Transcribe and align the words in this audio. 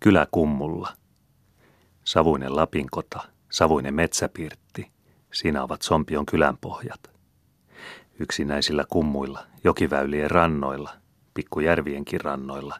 Kylä 0.00 0.26
kummulla. 0.30 0.92
Savuinen 2.04 2.56
Lapinkota, 2.56 3.20
savuinen 3.50 3.94
metsäpirtti, 3.94 4.90
siinä 5.32 5.62
ovat 5.62 5.82
Sompion 5.82 6.26
kylän 6.26 6.56
pohjat. 6.60 7.10
Yksinäisillä 8.20 8.84
kummuilla, 8.88 9.46
jokiväylien 9.64 10.30
rannoilla, 10.30 10.90
pikkujärvienkin 11.34 12.20
rannoilla, 12.20 12.76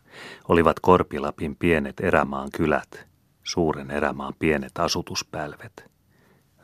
olivat 0.49 0.81
Korpilapin 0.81 1.57
pienet 1.57 2.01
erämaan 2.01 2.49
kylät, 2.57 3.07
suuren 3.43 3.91
erämaan 3.91 4.35
pienet 4.39 4.79
asutuspälvet. 4.79 5.91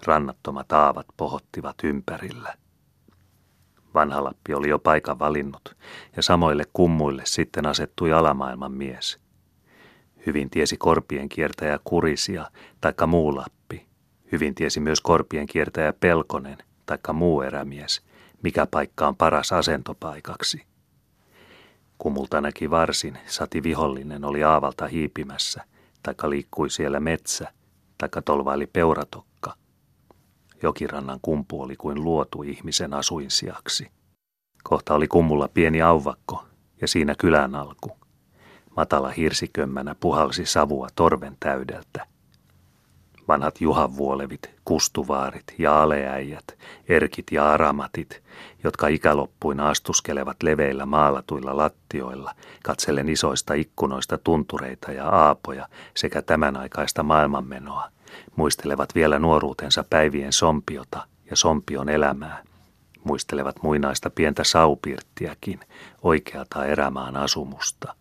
Rannattomat 0.06 0.72
aavat 0.72 1.06
pohottivat 1.16 1.76
ympärillä. 1.84 2.54
Vanha 3.94 4.24
Lappi 4.24 4.54
oli 4.54 4.68
jo 4.68 4.78
paikan 4.78 5.18
valinnut, 5.18 5.76
ja 6.16 6.22
samoille 6.22 6.64
kummuille 6.72 7.22
sitten 7.26 7.66
asettui 7.66 8.12
alamaailman 8.12 8.72
mies. 8.72 9.25
Hyvin 10.26 10.50
tiesi 10.50 10.76
korpien 10.76 11.28
kiertäjä 11.28 11.78
Kurisia, 11.84 12.50
taikka 12.80 13.06
muu 13.06 13.36
Lappi. 13.36 13.86
Hyvin 14.32 14.54
tiesi 14.54 14.80
myös 14.80 15.00
korpien 15.00 15.46
kiertäjä 15.46 15.92
Pelkonen, 15.92 16.58
taikka 16.86 17.12
muu 17.12 17.42
erämies, 17.42 18.02
mikä 18.42 18.66
paikka 18.66 19.08
on 19.08 19.16
paras 19.16 19.52
asentopaikaksi. 19.52 20.66
Kumulta 21.98 22.40
näki 22.40 22.70
varsin, 22.70 23.18
sati 23.26 23.62
vihollinen 23.62 24.24
oli 24.24 24.44
aavalta 24.44 24.86
hiipimässä, 24.86 25.64
taikka 26.02 26.30
liikkui 26.30 26.70
siellä 26.70 27.00
metsä, 27.00 27.52
taikka 27.98 28.22
tolvaili 28.22 28.66
peuratokka. 28.66 29.54
Jokirannan 30.62 31.18
kumpu 31.22 31.62
oli 31.62 31.76
kuin 31.76 32.04
luotu 32.04 32.42
ihmisen 32.42 32.94
asuinsiaksi. 32.94 33.90
Kohta 34.62 34.94
oli 34.94 35.08
kummulla 35.08 35.48
pieni 35.48 35.82
auvakko 35.82 36.44
ja 36.80 36.88
siinä 36.88 37.14
kylän 37.18 37.54
alku. 37.54 38.05
Matala 38.76 39.08
hirsikömmänä 39.08 39.94
puhalsi 40.00 40.46
savua 40.46 40.88
torven 40.96 41.36
täydeltä. 41.40 42.06
Vanhat 43.28 43.60
juhavuolevit, 43.60 44.50
kustuvaarit 44.64 45.54
ja 45.58 45.82
aleäijät, 45.82 46.44
erkit 46.88 47.26
ja 47.32 47.50
aramatit, 47.50 48.22
jotka 48.64 48.88
ikäloppuina 48.88 49.68
astuskelevat 49.68 50.42
leveillä 50.42 50.86
maalatuilla 50.86 51.56
lattioilla, 51.56 52.34
katsellen 52.62 53.08
isoista 53.08 53.54
ikkunoista 53.54 54.18
tuntureita 54.18 54.92
ja 54.92 55.08
aapoja 55.08 55.68
sekä 55.94 56.22
tämän 56.22 56.56
aikaista 56.56 57.02
maailmanmenoa, 57.02 57.88
muistelevat 58.36 58.94
vielä 58.94 59.18
nuoruutensa 59.18 59.84
päivien 59.90 60.32
sompiota 60.32 61.06
ja 61.30 61.36
sompion 61.36 61.88
elämää, 61.88 62.42
muistelevat 63.04 63.62
muinaista 63.62 64.10
pientä 64.10 64.44
saupirttiäkin, 64.44 65.60
oikeata 66.02 66.64
erämaan 66.64 67.16
asumusta. 67.16 67.94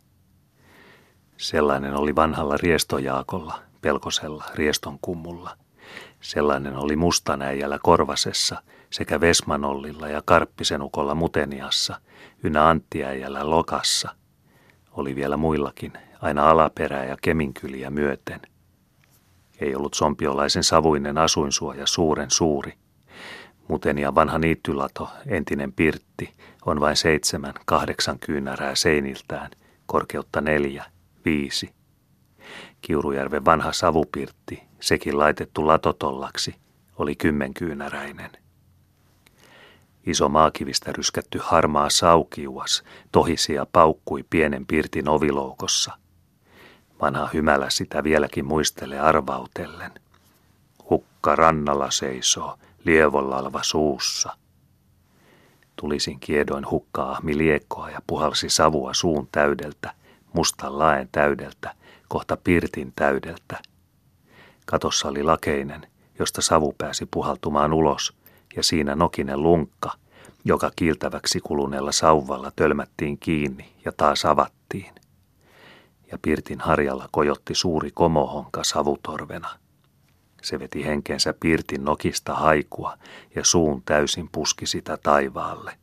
Sellainen 1.37 1.93
oli 1.93 2.15
vanhalla 2.15 2.57
riestojaakolla, 2.57 3.59
pelkosella, 3.81 4.43
rieston 4.55 4.99
kummulla. 5.01 5.57
Sellainen 6.21 6.75
oli 6.75 6.95
mustanäijällä 6.95 7.79
Korvasessa 7.83 8.61
sekä 8.89 9.21
Vesmanollilla 9.21 10.07
ja 10.07 10.21
Karppisenukolla 10.25 11.15
Muteniassa, 11.15 12.01
ynnä 12.43 12.69
Anttiäijällä 12.69 13.49
Lokassa. 13.49 14.09
Oli 14.91 15.15
vielä 15.15 15.37
muillakin, 15.37 15.93
aina 16.21 16.49
alaperää 16.49 17.05
ja 17.05 17.17
keminkyliä 17.21 17.89
myöten. 17.89 18.41
Ei 19.59 19.75
ollut 19.75 19.93
sompiolaisen 19.93 20.63
savuinen 20.63 21.17
asuinsuoja 21.17 21.87
suuren 21.87 22.31
suuri. 22.31 22.73
Mutenia 23.67 24.15
vanha 24.15 24.37
niittylato, 24.37 25.09
entinen 25.27 25.73
pirtti, 25.73 26.33
on 26.65 26.79
vain 26.79 26.95
seitsemän, 26.95 27.53
kahdeksan 27.65 28.19
kyynärää 28.19 28.75
seiniltään, 28.75 29.51
korkeutta 29.85 30.41
neljä, 30.41 30.85
viisi. 31.25 31.69
Kiurujärven 32.81 33.45
vanha 33.45 33.73
savupirtti, 33.73 34.63
sekin 34.79 35.17
laitettu 35.17 35.67
latotollaksi, 35.67 36.55
oli 36.97 37.15
kymmenkyynäräinen. 37.15 38.31
Iso 40.05 40.29
maakivistä 40.29 40.91
ryskätty 40.91 41.39
harmaa 41.43 41.89
saukiuas 41.89 42.83
tohisi 43.11 43.53
ja 43.53 43.65
paukkui 43.71 44.25
pienen 44.29 44.65
pirtin 44.65 45.09
oviloukossa. 45.09 45.91
Vanha 47.01 47.29
hymälä 47.33 47.69
sitä 47.69 48.03
vieläkin 48.03 48.45
muistelee 48.45 48.99
arvautellen. 48.99 49.91
Hukka 50.89 51.35
rannalla 51.35 51.91
seisoo, 51.91 52.57
lievollalva 52.83 53.63
suussa. 53.63 54.37
Tulisin 55.75 56.19
kiedoin 56.19 56.69
hukka 56.69 57.11
ahmi 57.11 57.37
liekkoa 57.37 57.89
ja 57.89 57.99
puhalsi 58.07 58.49
savua 58.49 58.93
suun 58.93 59.27
täydeltä, 59.31 59.93
mustan 60.35 60.79
laen 60.79 61.09
täydeltä, 61.11 61.73
kohta 62.07 62.37
pirtin 62.37 62.93
täydeltä. 62.95 63.59
Katossa 64.65 65.07
oli 65.07 65.23
lakeinen, 65.23 65.87
josta 66.19 66.41
savu 66.41 66.75
pääsi 66.77 67.05
puhaltumaan 67.11 67.73
ulos, 67.73 68.13
ja 68.55 68.63
siinä 68.63 68.95
nokinen 68.95 69.43
lunkka, 69.43 69.91
joka 70.45 70.71
kiiltäväksi 70.75 71.39
kuluneella 71.39 71.91
sauvalla 71.91 72.51
tölmättiin 72.55 73.17
kiinni 73.17 73.75
ja 73.85 73.91
taas 73.91 74.25
avattiin. 74.25 74.95
Ja 76.11 76.17
pirtin 76.21 76.59
harjalla 76.59 77.09
kojotti 77.11 77.55
suuri 77.55 77.91
komohonka 77.91 78.63
savutorvena. 78.63 79.49
Se 80.41 80.59
veti 80.59 80.85
henkensä 80.85 81.33
pirtin 81.39 81.85
nokista 81.85 82.33
haikua 82.33 82.97
ja 83.35 83.45
suun 83.45 83.81
täysin 83.85 84.29
puski 84.31 84.65
sitä 84.65 84.97
taivaalle. 84.97 85.77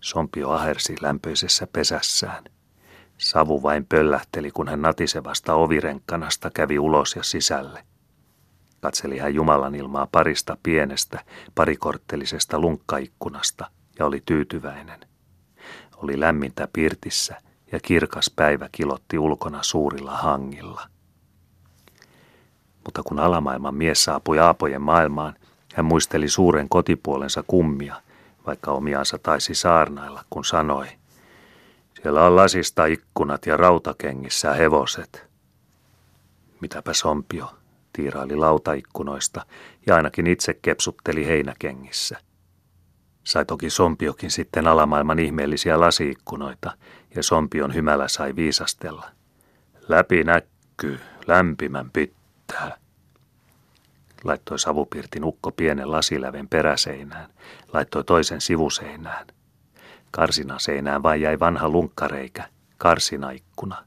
Sompio 0.00 0.50
ahersi 0.50 0.96
lämpöisessä 1.00 1.66
pesässään– 1.66 2.44
Savu 3.20 3.62
vain 3.62 3.86
pöllähteli, 3.86 4.50
kun 4.50 4.68
hän 4.68 4.82
natisevasta 4.82 5.54
ovirenkkanasta 5.54 6.50
kävi 6.50 6.78
ulos 6.78 7.16
ja 7.16 7.22
sisälle. 7.22 7.84
Katseli 8.80 9.18
hän 9.18 9.34
Jumalan 9.34 9.74
ilmaa 9.74 10.08
parista 10.12 10.56
pienestä, 10.62 11.24
parikorttelisesta 11.54 12.58
lunkkaikkunasta 12.58 13.70
ja 13.98 14.06
oli 14.06 14.22
tyytyväinen. 14.26 15.00
Oli 15.96 16.20
lämmintä 16.20 16.68
pirtissä 16.72 17.36
ja 17.72 17.80
kirkas 17.82 18.30
päivä 18.36 18.68
kilotti 18.72 19.18
ulkona 19.18 19.62
suurilla 19.62 20.16
hangilla. 20.16 20.82
Mutta 22.84 23.02
kun 23.02 23.18
alamaailman 23.18 23.74
mies 23.74 24.04
saapui 24.04 24.38
Aapojen 24.38 24.82
maailmaan, 24.82 25.34
hän 25.74 25.86
muisteli 25.86 26.28
suuren 26.28 26.68
kotipuolensa 26.68 27.44
kummia, 27.46 27.96
vaikka 28.46 28.72
omiansa 28.72 29.18
taisi 29.18 29.54
saarnailla, 29.54 30.24
kun 30.30 30.44
sanoi– 30.44 30.86
siellä 32.02 32.26
on 32.26 32.36
lasista 32.36 32.86
ikkunat 32.86 33.46
ja 33.46 33.56
rautakengissä 33.56 34.52
hevoset. 34.52 35.26
Mitäpä 36.60 36.94
sompio, 36.94 37.54
tiiraili 37.92 38.36
lautaikkunoista 38.36 39.46
ja 39.86 39.96
ainakin 39.96 40.26
itse 40.26 40.54
kepsutteli 40.54 41.26
heinäkengissä. 41.26 42.18
Sai 43.24 43.44
toki 43.44 43.70
sompiokin 43.70 44.30
sitten 44.30 44.66
alamaailman 44.66 45.18
ihmeellisiä 45.18 45.80
lasiikkunoita 45.80 46.76
ja 47.16 47.22
sompion 47.22 47.74
hymälä 47.74 48.08
sai 48.08 48.36
viisastella. 48.36 49.10
Läpi 49.88 50.24
näkyy, 50.24 51.00
lämpimän 51.26 51.90
pitää. 51.90 52.76
Laittoi 54.24 54.58
savupirtin 54.58 55.24
ukko 55.24 55.50
pienen 55.50 55.90
lasiläven 55.90 56.48
peräseinään, 56.48 57.30
laittoi 57.72 58.04
toisen 58.04 58.40
sivuseinään– 58.40 59.26
Karsinaseinään 60.10 61.02
vain 61.02 61.20
jäi 61.20 61.38
vanha 61.40 61.68
lunkkareikä, 61.68 62.48
karsinaikkuna. 62.78 63.84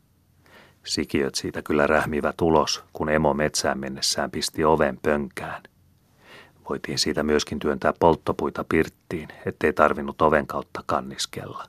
Sikiöt 0.85 1.35
siitä 1.35 1.61
kyllä 1.61 1.88
rähmivät 1.88 2.41
ulos, 2.41 2.84
kun 2.94 3.09
emo 3.09 3.34
metsään 3.34 3.79
mennessään 3.79 4.31
pisti 4.31 4.63
oven 4.63 5.00
pönkään. 5.01 5.63
Voitiin 6.69 7.00
siitä 7.00 7.23
myöskin 7.23 7.59
työntää 7.59 7.94
polttopuita 8.00 8.66
pirttiin, 8.69 9.28
ettei 9.45 9.73
tarvinnut 9.73 10.22
oven 10.22 10.47
kautta 10.47 10.83
kanniskella. 10.85 11.66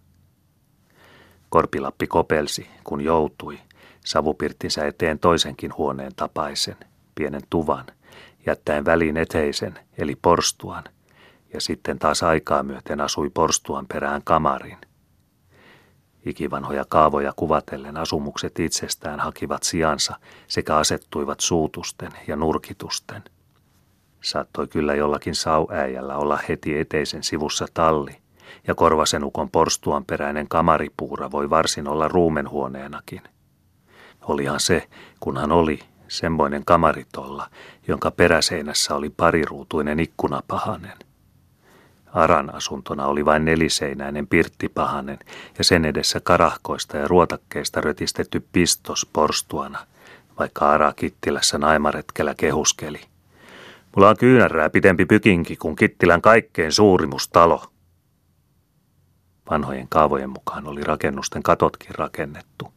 Korpilappi 1.48 2.06
kopelsi, 2.06 2.66
kun 2.84 3.00
joutui, 3.00 3.59
savupirttinsä 4.04 4.87
eteen 4.87 5.19
toisenkin 5.19 5.76
huoneen 5.78 6.12
tapaisen, 6.17 6.76
pienen 7.14 7.43
tuvan, 7.50 7.87
jättäen 8.46 8.84
väliin 8.84 9.17
eteisen, 9.17 9.78
eli 9.99 10.17
porstuan, 10.17 10.84
ja 11.54 11.60
sitten 11.60 11.98
taas 11.98 12.22
aikaa 12.22 12.62
myöten 12.62 13.00
asui 13.00 13.30
porstuan 13.30 13.86
perään 13.86 14.22
kamarin. 14.24 14.78
Ikivanhoja 16.26 16.84
kaavoja 16.88 17.32
kuvatellen 17.36 17.96
asumukset 17.96 18.58
itsestään 18.58 19.20
hakivat 19.20 19.62
sijansa 19.62 20.16
sekä 20.48 20.76
asettuivat 20.76 21.40
suutusten 21.40 22.12
ja 22.26 22.36
nurkitusten. 22.36 23.22
Saattoi 24.22 24.66
kyllä 24.66 24.94
jollakin 24.94 25.34
sauäijällä 25.34 26.16
olla 26.16 26.38
heti 26.48 26.78
eteisen 26.78 27.22
sivussa 27.22 27.66
talli, 27.74 28.16
ja 28.66 28.74
korvasenukon 28.74 29.50
porstuan 29.50 30.04
peräinen 30.04 30.48
kamaripuura 30.48 31.30
voi 31.30 31.50
varsin 31.50 31.88
olla 31.88 32.08
ruumenhuoneenakin. 32.08 33.22
Olihan 34.22 34.60
se, 34.60 34.88
kunhan 35.20 35.52
oli, 35.52 35.80
semmoinen 36.08 36.64
kamaritolla, 36.64 37.50
jonka 37.88 38.10
peräseinässä 38.10 38.94
oli 38.94 39.10
pariruutuinen 39.10 40.00
ikkunapahanen– 40.00 40.96
Aran 42.14 42.55
asuntona 42.55 43.06
oli 43.06 43.25
vain 43.25 43.44
neliseinäinen 43.44 44.26
pirttipahanen 44.26 45.19
ja 45.58 45.64
sen 45.64 45.84
edessä 45.84 46.20
karahkoista 46.20 46.96
ja 46.96 47.08
ruotakkeista 47.08 47.81
rötistetty 47.81 48.46
pistos 48.52 49.06
porstuana, 49.12 49.78
vaikka 50.38 50.70
Ara 50.70 50.93
Kittilässä 50.93 51.58
naimaretkellä 51.58 52.34
kehuskeli. 52.34 53.00
Mulla 53.96 54.08
on 54.08 54.16
kyynärää 54.16 54.70
pitempi 54.70 55.06
pykinki 55.06 55.56
kuin 55.56 55.76
Kittilän 55.76 56.22
kaikkein 56.22 56.72
suurimustalo. 56.72 57.62
Vanhojen 59.50 59.88
kaavojen 59.88 60.31
mukaan 60.31 60.66
oli 60.66 60.84
rakennusten 60.84 61.43
katotkin 61.43 61.94
rakennettu. 61.94 62.72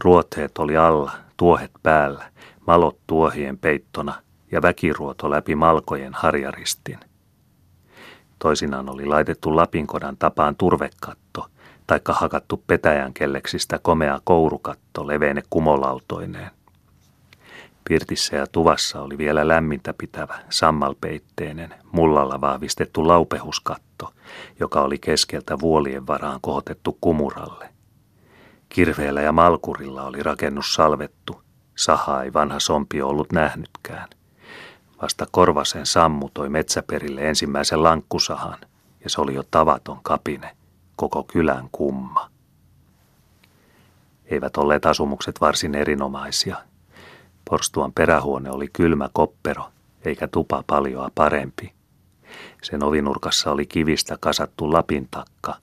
Ruoteet 0.00 0.58
oli 0.58 0.76
alla, 0.76 1.12
tuohet 1.36 1.70
päällä, 1.82 2.24
malot 2.66 2.98
tuohien 3.06 3.58
peittona 3.58 4.14
ja 4.52 4.62
väkiruoto 4.62 5.30
läpi 5.30 5.54
malkojen 5.54 6.14
harjaristin. 6.14 6.98
Toisinaan 8.38 8.88
oli 8.90 9.06
laitettu 9.06 9.56
Lapinkodan 9.56 10.16
tapaan 10.16 10.56
turvekatto, 10.56 11.46
taikka 11.86 12.12
hakattu 12.12 12.62
petäjän 12.66 13.14
kelleksistä 13.14 13.78
komea 13.82 14.20
kourukatto 14.24 15.06
leveine 15.06 15.42
kumolautoineen. 15.50 16.50
Pirtissä 17.88 18.36
ja 18.36 18.46
tuvassa 18.46 19.02
oli 19.02 19.18
vielä 19.18 19.48
lämmintä 19.48 19.94
pitävä, 19.98 20.38
sammalpeitteinen, 20.50 21.74
mullalla 21.92 22.40
vahvistettu 22.40 23.08
laupehuskatto, 23.08 24.12
joka 24.60 24.80
oli 24.80 24.98
keskeltä 24.98 25.58
vuolien 25.58 26.06
varaan 26.06 26.40
kohotettu 26.40 26.98
kumuralle. 27.00 27.68
Kirveellä 28.68 29.20
ja 29.20 29.32
malkurilla 29.32 30.02
oli 30.02 30.22
rakennus 30.22 30.74
salvettu, 30.74 31.42
saha 31.76 32.22
ei 32.22 32.32
vanha 32.32 32.60
sompi 32.60 33.02
ollut 33.02 33.32
nähnytkään. 33.32 34.08
Vasta 35.02 35.26
Korvasen 35.30 35.86
sammu 35.86 36.28
toi 36.34 36.48
metsäperille 36.48 37.28
ensimmäisen 37.28 37.82
lankkusahan, 37.82 38.58
ja 39.04 39.10
se 39.10 39.20
oli 39.20 39.34
jo 39.34 39.42
tavaton 39.50 39.98
kapine, 40.02 40.56
koko 40.96 41.24
kylän 41.24 41.68
kumma. 41.72 42.30
Eivät 44.24 44.56
olleet 44.56 44.86
asumukset 44.86 45.40
varsin 45.40 45.74
erinomaisia. 45.74 46.56
Porstuan 47.50 47.92
perähuone 47.92 48.50
oli 48.50 48.68
kylmä 48.72 49.08
koppero, 49.12 49.64
eikä 50.04 50.28
tupa 50.28 50.64
paljoa 50.66 51.10
parempi. 51.14 51.72
Sen 52.62 52.84
ovinurkassa 52.84 53.50
oli 53.50 53.66
kivistä 53.66 54.16
kasattu 54.20 54.72
lapin 54.72 55.08
takka, 55.10 55.54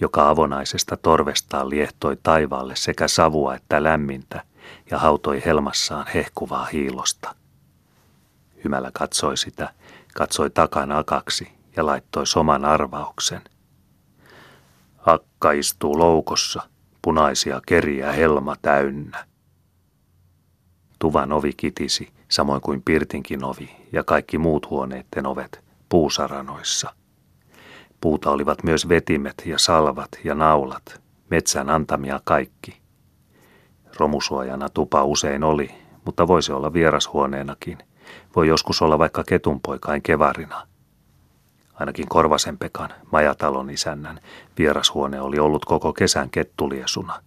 joka 0.00 0.28
avonaisesta 0.28 0.96
torvestaan 0.96 1.70
liehtoi 1.70 2.16
taivaalle 2.22 2.76
sekä 2.76 3.08
savua 3.08 3.54
että 3.54 3.82
lämmintä 3.82 4.42
ja 4.90 4.98
hautoi 4.98 5.42
helmassaan 5.44 6.06
hehkuvaa 6.14 6.64
hiilosta. 6.64 7.34
Hymälä 8.64 8.90
katsoi 8.94 9.36
sitä, 9.36 9.72
katsoi 10.14 10.50
takana 10.50 10.98
akaksi 10.98 11.48
ja 11.76 11.86
laittoi 11.86 12.26
soman 12.26 12.64
arvauksen. 12.64 13.42
Akka 15.06 15.52
istuu 15.52 15.98
loukossa, 15.98 16.62
punaisia 17.02 17.60
keriä 17.66 18.12
helma 18.12 18.56
täynnä. 18.62 19.26
Tuvan 20.98 21.32
ovi 21.32 21.52
kitisi, 21.56 22.08
samoin 22.28 22.60
kuin 22.60 22.82
Pirtinkin 22.82 23.44
ovi 23.44 23.76
ja 23.92 24.04
kaikki 24.04 24.38
muut 24.38 24.70
huoneiden 24.70 25.26
ovet, 25.26 25.64
puusaranoissa. 25.88 26.94
Puuta 28.00 28.30
olivat 28.30 28.62
myös 28.62 28.88
vetimet 28.88 29.42
ja 29.46 29.58
salvat 29.58 30.08
ja 30.24 30.34
naulat, 30.34 31.00
metsän 31.30 31.70
antamia 31.70 32.20
kaikki. 32.24 32.82
Romusuojana 33.96 34.68
tupa 34.68 35.04
usein 35.04 35.44
oli, 35.44 35.70
mutta 36.04 36.28
voisi 36.28 36.52
olla 36.52 36.72
vierashuoneenakin– 36.72 37.78
voi 38.36 38.48
joskus 38.48 38.82
olla 38.82 38.98
vaikka 38.98 39.24
ketunpoikain 39.24 40.02
kevarina. 40.02 40.66
Ainakin 41.74 42.08
Korvasen 42.08 42.58
Pekan, 42.58 42.90
majatalon 43.12 43.70
isännän, 43.70 44.20
vierashuone 44.58 45.20
oli 45.20 45.38
ollut 45.38 45.64
koko 45.64 45.92
kesän 45.92 46.30
kettuliesuna. 46.30 47.22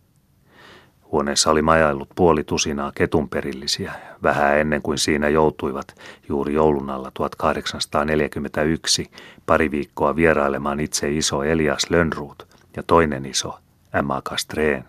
Huoneessa 1.12 1.52
oli 1.52 1.62
majaillut 1.62 2.10
puoli 2.16 2.44
tusinaa 2.44 2.92
ketunperillisiä, 2.96 3.94
vähän 4.24 4.58
ennen 4.58 4.82
kuin 4.82 4.98
siinä 4.98 5.30
joutuivat 5.30 5.96
juuri 6.30 6.54
joulun 6.54 6.90
alla 6.90 7.12
1841 7.14 9.12
pari 9.46 9.72
viikkoa 9.72 10.16
vierailemaan 10.16 10.80
itse 10.80 11.12
iso 11.12 11.44
Elias 11.44 11.90
Lönnruut 11.90 12.48
ja 12.76 12.84
toinen 12.84 13.26
iso 13.26 13.60
Emma 13.94 14.22
Kastreen. 14.22 14.86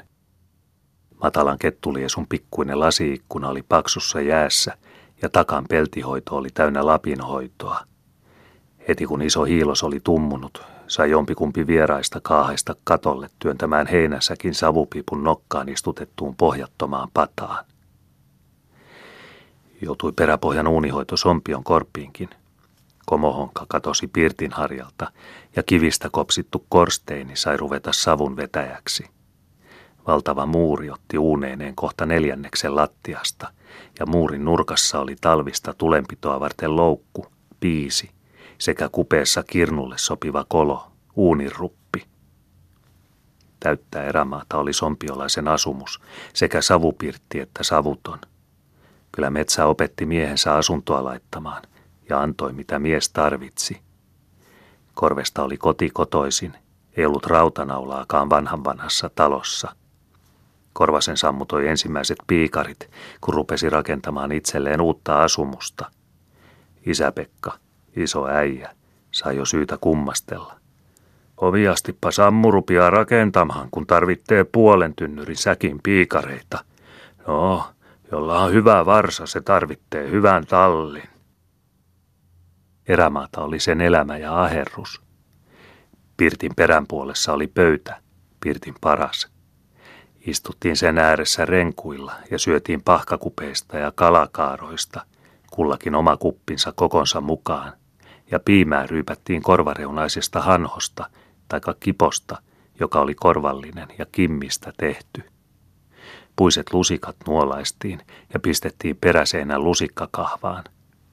Matalan 1.22 1.58
kettuliesun 1.58 2.26
pikkuinen 2.26 2.80
lasiikkuna 2.80 3.48
oli 3.48 3.62
paksussa 3.62 4.20
jäässä 4.20 4.76
ja 5.22 5.28
takan 5.28 5.64
peltihoito 5.68 6.36
oli 6.36 6.48
täynnä 6.54 6.86
lapinhoitoa. 6.86 7.80
Heti 8.88 9.06
kun 9.06 9.22
iso 9.22 9.44
hiilos 9.44 9.82
oli 9.82 10.00
tummunut, 10.04 10.62
sai 10.86 11.10
jompikumpi 11.10 11.66
vieraista 11.66 12.20
kaahesta 12.20 12.74
katolle 12.84 13.28
työntämään 13.38 13.86
heinässäkin 13.86 14.54
savupipun 14.54 15.24
nokkaan 15.24 15.68
istutettuun 15.68 16.36
pohjattomaan 16.36 17.08
pataan. 17.14 17.64
Joutui 19.80 20.12
peräpohjan 20.12 20.68
uunihoito 20.68 21.16
sompion 21.16 21.64
korppiinkin. 21.64 22.30
Komohonka 23.06 23.66
katosi 23.68 24.08
pirtin 24.08 24.52
harjalta 24.52 25.12
ja 25.56 25.62
kivistä 25.62 26.08
kopsittu 26.12 26.64
korsteini 26.68 27.36
sai 27.36 27.56
ruveta 27.56 27.92
savun 27.92 28.36
vetäjäksi. 28.36 29.15
Valtava 30.06 30.46
muuri 30.46 30.90
otti 30.90 31.18
uuneineen 31.18 31.76
kohta 31.76 32.06
neljänneksen 32.06 32.76
lattiasta 32.76 33.52
ja 33.98 34.06
muurin 34.06 34.44
nurkassa 34.44 35.00
oli 35.00 35.16
talvista 35.20 35.74
tulenpitoa 35.74 36.40
varten 36.40 36.76
loukku, 36.76 37.26
piisi 37.60 38.10
sekä 38.58 38.88
kupeessa 38.88 39.42
kirnulle 39.42 39.98
sopiva 39.98 40.44
kolo, 40.48 40.92
uuniruppi. 41.16 42.06
Täyttää 43.60 44.04
erämaata 44.04 44.58
oli 44.58 44.72
sompiolaisen 44.72 45.48
asumus, 45.48 46.00
sekä 46.34 46.62
savupirtti 46.62 47.40
että 47.40 47.62
savuton. 47.62 48.18
Kyllä 49.12 49.30
metsä 49.30 49.66
opetti 49.66 50.06
miehensä 50.06 50.54
asuntoa 50.54 51.04
laittamaan 51.04 51.62
ja 52.08 52.20
antoi 52.20 52.52
mitä 52.52 52.78
mies 52.78 53.10
tarvitsi. 53.10 53.80
Korvesta 54.94 55.42
oli 55.42 55.56
koti 55.56 55.90
kotoisin, 55.90 56.54
ei 56.96 57.06
ollut 57.06 57.26
rautanaulaakaan 57.26 58.30
vanhan 58.30 58.64
vanhassa 58.64 59.10
talossa– 59.14 59.72
Korvasen 60.76 61.16
sammutoi 61.16 61.68
ensimmäiset 61.68 62.18
piikarit, 62.26 62.90
kun 63.20 63.34
rupesi 63.34 63.70
rakentamaan 63.70 64.32
itselleen 64.32 64.80
uutta 64.80 65.22
asumusta. 65.22 65.90
Isä-Pekka, 66.86 67.52
iso 67.96 68.26
äijä, 68.26 68.70
sai 69.10 69.36
jo 69.36 69.44
syytä 69.44 69.78
kummastella. 69.80 70.56
Oviastippa 71.36 72.10
sammu 72.10 72.50
rupiaa 72.50 72.90
rakentamaan, 72.90 73.68
kun 73.70 73.86
tarvitsee 73.86 74.44
puolen 74.44 74.94
tynnyrin 74.94 75.36
säkin 75.36 75.80
piikareita. 75.82 76.64
No, 77.26 77.68
jolla 78.12 78.40
on 78.40 78.52
hyvä 78.52 78.86
varsa, 78.86 79.26
se 79.26 79.40
tarvitsee 79.40 80.10
hyvän 80.10 80.46
tallin. 80.46 81.08
Erämaata 82.88 83.40
oli 83.40 83.60
sen 83.60 83.80
elämä 83.80 84.18
ja 84.18 84.42
aherrus. 84.42 85.02
Pirtin 86.16 86.52
peränpuolessa 86.56 87.32
oli 87.32 87.46
pöytä, 87.46 88.00
Pirtin 88.40 88.74
paras– 88.80 89.28
Istuttiin 90.26 90.76
sen 90.76 90.98
ääressä 90.98 91.44
renkuilla 91.44 92.12
ja 92.30 92.38
syötiin 92.38 92.82
pahkakupeista 92.82 93.78
ja 93.78 93.92
kalakaaroista, 93.94 95.06
kullakin 95.50 95.94
oma 95.94 96.16
kuppinsa 96.16 96.72
kokonsa 96.72 97.20
mukaan, 97.20 97.72
ja 98.30 98.40
piimää 98.40 98.86
ryypättiin 98.86 99.42
korvareunaisesta 99.42 100.40
hanhosta 100.40 101.10
tai 101.48 101.60
kiposta, 101.80 102.42
joka 102.80 103.00
oli 103.00 103.14
korvallinen 103.14 103.88
ja 103.98 104.06
kimmistä 104.12 104.72
tehty. 104.76 105.22
Puiset 106.36 106.72
lusikat 106.72 107.16
nuolaistiin 107.26 108.00
ja 108.34 108.40
pistettiin 108.40 108.96
peräseinän 108.96 109.64
lusikkakahvaan, 109.64 110.64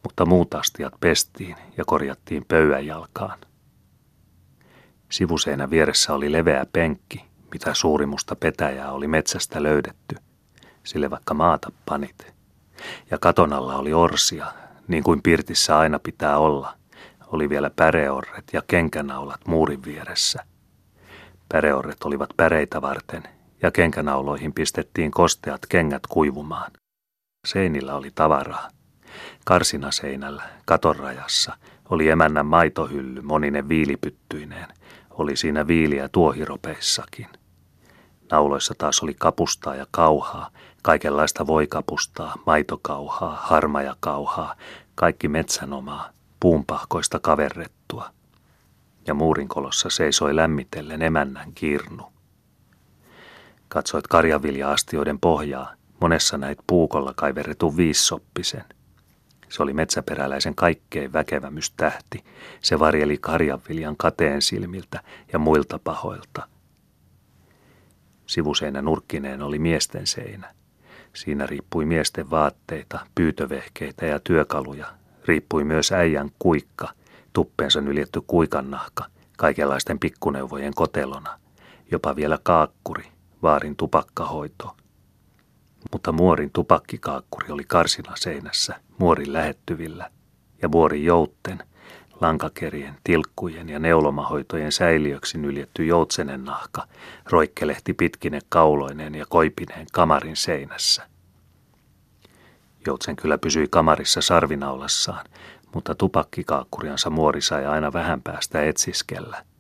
mutta 0.04 0.26
muut 0.26 0.54
astiat 0.54 0.94
pestiin 1.00 1.56
ja 1.78 1.84
korjattiin 1.86 2.46
pöydänjalkaan. 2.48 3.40
Sivuseinän 5.12 5.70
vieressä 5.70 6.14
oli 6.14 6.32
leveä 6.32 6.66
penkki, 6.74 7.33
mitä 7.54 7.74
suurimusta 7.74 8.36
petäjää 8.36 8.92
oli 8.92 9.08
metsästä 9.08 9.64
löydetty, 9.64 10.16
sille 10.84 11.10
vaikka 11.10 11.34
maata 11.34 11.72
panit. 11.86 12.34
Ja 13.12 13.18
katon 13.18 13.54
alla 13.54 13.76
oli 13.76 13.94
orsia, 13.94 14.46
niin 14.88 15.04
kuin 15.04 15.22
pirtissä 15.22 15.78
aina 15.78 16.00
pitää 16.00 16.38
olla. 16.38 16.74
Oli 17.28 17.50
vielä 17.50 17.72
päreorret 17.76 18.44
ja 18.54 18.62
kenkänaulat 18.68 19.40
muurin 19.48 19.84
vieressä. 19.86 20.44
Päreorret 21.50 22.04
olivat 22.04 22.30
päreitä 22.38 22.82
varten, 22.82 23.24
ja 23.62 23.72
kenkänauloihin 23.72 24.54
pistettiin 24.54 25.12
kosteat 25.12 25.62
kengät 25.70 26.08
kuivumaan. 26.10 26.72
Seinillä 27.48 27.96
oli 27.96 28.12
tavaraa. 28.16 28.70
Karsinaseinällä, 29.46 30.44
katorajassa, 30.66 31.58
oli 31.90 32.10
emännän 32.10 32.46
maitohylly 32.46 33.22
moninen 33.22 33.70
viilipyttyineen. 33.70 34.68
Oli 35.10 35.36
siinä 35.36 35.68
viiliä 35.68 36.10
tuohiropeissakin. 36.10 37.28
Nauloissa 38.34 38.74
taas 38.78 39.04
oli 39.04 39.14
kapustaa 39.20 39.76
ja 39.76 39.86
kauhaa, 39.92 40.50
kaikenlaista 40.82 41.48
voikapustaa, 41.48 42.34
maitokauhaa, 42.46 43.36
harmajakauhaa, 43.36 44.56
kaikki 44.96 45.28
metsänomaa, 45.28 46.10
puunpahkoista 46.40 47.20
kaverrettua. 47.20 48.10
ja 49.08 49.14
muurinkolossa 49.14 49.90
seisoi 49.90 50.36
lämmitellen 50.36 51.02
emännän 51.02 51.52
kirnu. 51.54 52.04
Katsoit 53.68 54.08
karjavilja-astioiden 54.08 55.20
pohjaa, 55.20 55.74
monessa 56.00 56.38
näit 56.38 56.60
puukolla 56.68 57.14
kaiverretun 57.16 57.78
viissoppisen. 57.78 58.64
Se 59.50 59.64
oli 59.64 59.74
metsäperäläisen 59.74 60.56
kaikkein 60.56 61.14
väkevämystähti. 61.14 62.24
Se 62.62 62.80
varjeli 62.80 63.18
karjanviljan 63.18 63.98
kateen 63.98 64.42
silmiltä 64.42 65.00
ja 65.34 65.40
muilta 65.40 65.80
pahoilta. 65.84 66.53
Sivuseinä 68.26 68.82
nurkkineen 68.82 69.42
oli 69.42 69.60
miesten 69.60 70.08
seinä. 70.08 70.54
Siinä 71.14 71.46
riippui 71.46 71.86
miesten 71.86 72.30
vaatteita, 72.30 73.00
pyytövehkeitä 73.16 74.06
ja 74.06 74.20
työkaluja. 74.20 74.88
Riippui 75.26 75.64
myös 75.64 75.92
äijän 75.92 76.30
kuikka, 76.40 76.90
tuppeensa 77.34 77.82
nyljetty 77.82 78.22
kuikannahka, 78.28 79.06
kaikenlaisten 79.38 80.00
pikkuneuvojen 80.00 80.74
kotelona. 80.74 81.40
Jopa 81.92 82.16
vielä 82.16 82.40
kaakkuri, 82.44 83.06
vaarin 83.42 83.76
tupakkahoito. 83.76 84.76
Mutta 85.92 86.12
muorin 86.12 86.52
tupakkikaakkuri 86.52 87.52
oli 87.52 87.64
karsina 87.64 88.16
seinässä, 88.16 88.80
muorin 88.98 89.34
lähettyvillä, 89.34 90.10
ja 90.62 90.70
muorin 90.70 91.04
joutten, 91.04 91.64
lankakerien, 92.22 92.96
tilkkujen 93.04 93.70
ja 93.70 93.80
neulomahoitojen 93.80 94.72
säiliöksi 94.72 95.38
nyljetty 95.38 95.86
joutsenen 95.86 96.44
nahka 96.46 96.88
roikkelehti 97.30 97.94
pitkine 97.94 98.40
kauloineen 98.50 99.16
ja 99.16 99.26
koipineen 99.30 99.88
kamarin 99.94 100.36
seinässä. 100.36 101.08
Joutsen 102.88 103.16
kyllä 103.16 103.38
pysyi 103.38 103.68
kamarissa 103.70 104.22
sarvinaulassaan, 104.22 105.26
mutta 105.74 105.96
tupakkikaakkuriansa 105.96 107.10
muori 107.10 107.42
sai 107.42 107.66
aina 107.66 107.94
vähän 107.94 108.22
päästä 108.22 108.64
etsiskellä– 108.64 109.44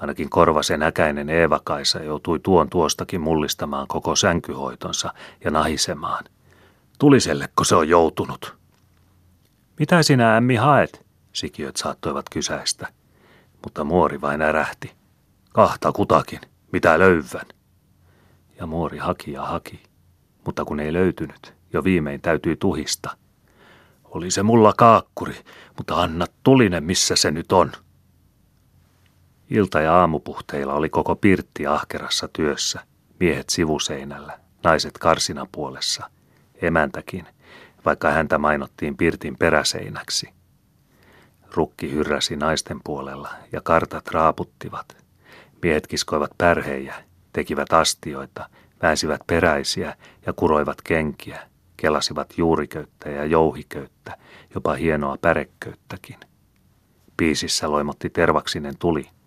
Ainakin 0.00 0.30
korvasen 0.30 0.82
äkäinen 0.82 1.28
Eeva-Kaisa 1.28 2.02
joutui 2.02 2.38
tuon 2.38 2.70
tuostakin 2.70 3.20
mullistamaan 3.20 3.86
koko 3.88 4.16
sänkyhoitonsa 4.16 5.14
ja 5.44 5.50
nahisemaan. 5.50 6.24
Tuliselleko 6.98 7.64
se 7.64 7.74
on 7.74 7.88
joutunut? 7.88 8.56
Mitä 9.78 10.02
sinä 10.02 10.36
ämmi 10.36 10.56
haet? 10.56 11.06
Sikiöt 11.32 11.76
saattoivat 11.76 12.28
kysäistä. 12.28 12.86
Mutta 13.64 13.84
muori 13.84 14.20
vain 14.20 14.42
ärähti. 14.42 14.92
Kahta 15.52 15.92
kutakin, 15.92 16.40
mitä 16.72 16.98
löyvän. 16.98 17.46
Ja 18.58 18.66
muori 18.66 18.98
haki 18.98 19.32
ja 19.32 19.46
haki. 19.46 19.82
Mutta 20.44 20.64
kun 20.64 20.80
ei 20.80 20.92
löytynyt, 20.92 21.54
jo 21.72 21.84
viimein 21.84 22.20
täytyi 22.20 22.56
tuhista. 22.56 23.16
Oli 24.04 24.30
se 24.30 24.42
mulla 24.42 24.72
kaakkuri, 24.76 25.36
mutta 25.76 26.02
anna 26.02 26.26
tulinen, 26.42 26.84
missä 26.84 27.16
se 27.16 27.30
nyt 27.30 27.52
on. 27.52 27.72
Ilta- 29.50 29.80
ja 29.80 29.94
aamupuhteilla 29.94 30.74
oli 30.74 30.88
koko 30.88 31.16
pirtti 31.16 31.66
ahkerassa 31.66 32.28
työssä, 32.28 32.80
miehet 33.20 33.50
sivuseinällä, 33.50 34.38
naiset 34.64 34.98
karsina 34.98 35.46
puolessa, 35.52 36.10
emäntäkin, 36.62 37.26
vaikka 37.84 38.10
häntä 38.10 38.38
mainottiin 38.38 38.96
pirtin 38.96 39.36
peräseinäksi. 39.38 40.39
Rukki 41.54 41.90
hyrräsi 41.90 42.36
naisten 42.36 42.80
puolella 42.84 43.28
ja 43.52 43.60
kartat 43.60 44.08
raaputtivat. 44.08 44.96
Miehet 45.62 45.86
kiskoivat 45.86 46.30
pärhejä, 46.38 46.94
tekivät 47.32 47.72
astioita, 47.72 48.48
väänsivät 48.82 49.20
peräisiä 49.26 49.96
ja 50.26 50.32
kuroivat 50.32 50.82
kenkiä, 50.82 51.48
kelasivat 51.76 52.34
juuriköyttä 52.38 53.10
ja 53.10 53.24
jouhiköyttä, 53.24 54.16
jopa 54.54 54.74
hienoa 54.74 55.16
päreköyttäkin. 55.20 56.16
Piisissä 57.16 57.70
loimotti 57.70 58.10
tervaksinen 58.10 58.74
tuli– 58.78 59.08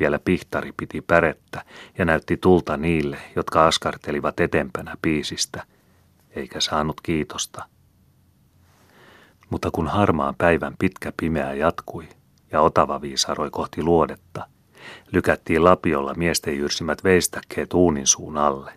vielä 0.00 0.18
pihtari 0.18 0.72
piti 0.76 1.00
pärettä 1.00 1.64
ja 1.98 2.04
näytti 2.04 2.36
tulta 2.36 2.76
niille, 2.76 3.18
jotka 3.36 3.66
askartelivat 3.66 4.40
etempänä 4.40 4.96
piisistä, 5.02 5.62
eikä 6.30 6.60
saanut 6.60 7.00
kiitosta. 7.00 7.64
Mutta 9.50 9.70
kun 9.70 9.88
harmaan 9.88 10.34
päivän 10.38 10.74
pitkä 10.78 11.12
pimeä 11.16 11.54
jatkui 11.54 12.08
ja 12.52 12.60
otava 12.60 13.00
viisaroi 13.00 13.50
kohti 13.50 13.82
luodetta, 13.82 14.46
lykättiin 15.12 15.64
lapiolla 15.64 16.14
miesten 16.14 16.58
jyrsimät 16.58 17.04
veistäkkeet 17.04 17.74
uunin 17.74 18.06
suun 18.06 18.36
alle. 18.36 18.72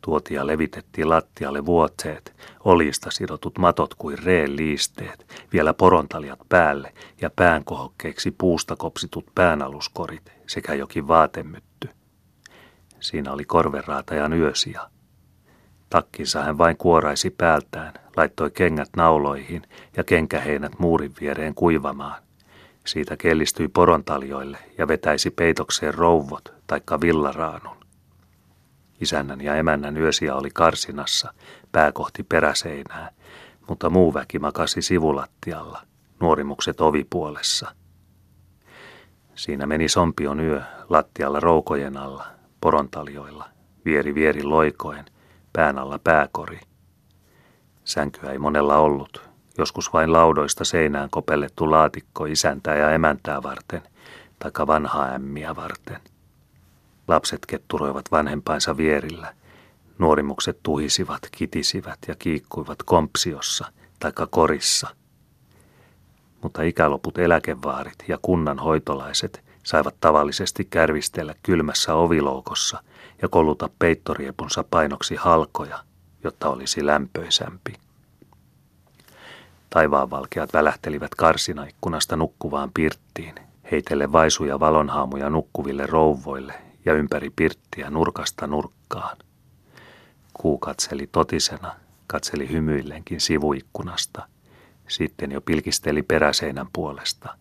Tuotia 0.00 0.46
levitettiin 0.46 1.08
lattialle 1.08 1.66
vuotteet, 1.66 2.34
oljista 2.64 3.10
sidotut 3.10 3.58
matot 3.58 3.94
kuin 3.94 4.18
reen 4.18 4.56
liisteet, 4.56 5.46
vielä 5.52 5.74
porontaljat 5.74 6.38
päälle 6.48 6.94
ja 7.20 7.30
päänkohokkeiksi 7.30 8.30
puusta 8.30 8.76
kopsitut 8.76 9.26
päänaluskorit 9.34 10.32
sekä 10.46 10.74
jokin 10.74 11.08
vaatemytty. 11.08 11.88
Siinä 13.00 13.32
oli 13.32 13.44
korvenraatajan 13.44 14.32
yösia. 14.32 14.91
Takkinsa 15.92 16.42
hän 16.42 16.58
vain 16.58 16.76
kuoraisi 16.76 17.30
päältään, 17.30 17.92
laittoi 18.16 18.50
kengät 18.50 18.88
nauloihin 18.96 19.62
ja 19.96 20.04
kenkäheinät 20.04 20.78
muurin 20.78 21.12
viereen 21.20 21.54
kuivamaan. 21.54 22.22
Siitä 22.86 23.16
kellistyi 23.16 23.68
porontaljoille 23.68 24.58
ja 24.78 24.88
vetäisi 24.88 25.30
peitokseen 25.30 25.94
rouvot 25.94 26.54
taikka 26.66 27.00
villaraanun. 27.00 27.76
Isännän 29.00 29.40
ja 29.40 29.56
emännän 29.56 29.96
yösiä 29.96 30.34
oli 30.34 30.50
karsinassa, 30.54 31.32
pää 31.72 31.92
kohti 31.92 32.22
peräseinää, 32.22 33.10
mutta 33.68 33.90
muu 33.90 34.14
väki 34.14 34.38
makasi 34.38 34.82
sivulattialla, 34.82 35.82
nuorimukset 36.20 36.80
ovipuolessa. 36.80 37.74
Siinä 39.34 39.66
meni 39.66 39.88
sompion 39.88 40.40
yö 40.40 40.62
lattialla 40.88 41.40
roukojen 41.40 41.96
alla, 41.96 42.26
porontaljoilla, 42.60 43.48
vieri 43.84 44.14
vieri 44.14 44.42
loikoen, 44.42 45.04
pään 45.52 45.78
alla 45.78 45.98
pääkori. 45.98 46.60
Sänkyä 47.84 48.30
ei 48.30 48.38
monella 48.38 48.76
ollut, 48.76 49.30
joskus 49.58 49.92
vain 49.92 50.12
laudoista 50.12 50.64
seinään 50.64 51.10
kopellettu 51.10 51.70
laatikko 51.70 52.24
isäntää 52.24 52.76
ja 52.76 52.90
emäntää 52.90 53.42
varten, 53.42 53.82
taikka 54.38 54.66
vanhaa 54.66 55.08
ämmiä 55.08 55.56
varten. 55.56 56.00
Lapset 57.08 57.46
ketturoivat 57.46 58.04
vanhempainsa 58.10 58.76
vierillä. 58.76 59.34
Nuorimukset 59.98 60.58
tuhisivat, 60.62 61.28
kitisivät 61.32 61.98
ja 62.08 62.14
kiikkuivat 62.18 62.82
kompsiossa 62.82 63.72
taikka 64.00 64.26
korissa. 64.26 64.88
Mutta 66.42 66.62
ikäloput 66.62 67.18
eläkevaarit 67.18 68.04
ja 68.08 68.18
kunnan 68.22 68.58
hoitolaiset 68.58 69.44
saivat 69.62 69.94
tavallisesti 70.00 70.64
kärvistellä 70.64 71.34
kylmässä 71.42 71.94
oviloukossa 71.94 72.82
ja 73.22 73.28
koluta 73.28 73.70
peittoriepunsa 73.78 74.64
painoksi 74.70 75.14
halkoja, 75.16 75.78
jotta 76.24 76.48
olisi 76.48 76.86
lämpöisämpi. 76.86 77.72
Taivaanvalkeat 79.70 80.52
välähtelivät 80.52 81.14
karsinaikkunasta 81.14 82.16
nukkuvaan 82.16 82.70
pirttiin, 82.74 83.34
heitelle 83.72 84.12
vaisuja 84.12 84.60
valonhaamuja 84.60 85.30
nukkuville 85.30 85.86
rouvoille 85.86 86.54
ja 86.84 86.94
ympäri 86.94 87.30
pirttiä 87.36 87.90
nurkasta 87.90 88.46
nurkkaan. 88.46 89.16
Kuu 90.34 90.58
katseli 90.58 91.06
totisena, 91.06 91.74
katseli 92.06 92.48
hymyillenkin 92.48 93.20
sivuikkunasta, 93.20 94.28
sitten 94.88 95.32
jo 95.32 95.40
pilkisteli 95.40 96.02
peräseinän 96.02 96.66
puolesta. 96.72 97.36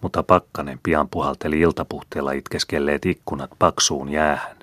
Mutta 0.00 0.22
pakkanen 0.22 0.80
pian 0.82 1.08
puhalteli 1.08 1.60
iltapuhteella 1.60 2.32
itkeskelleet 2.32 3.06
ikkunat 3.06 3.50
paksuun 3.58 4.08
jäähän, 4.08 4.56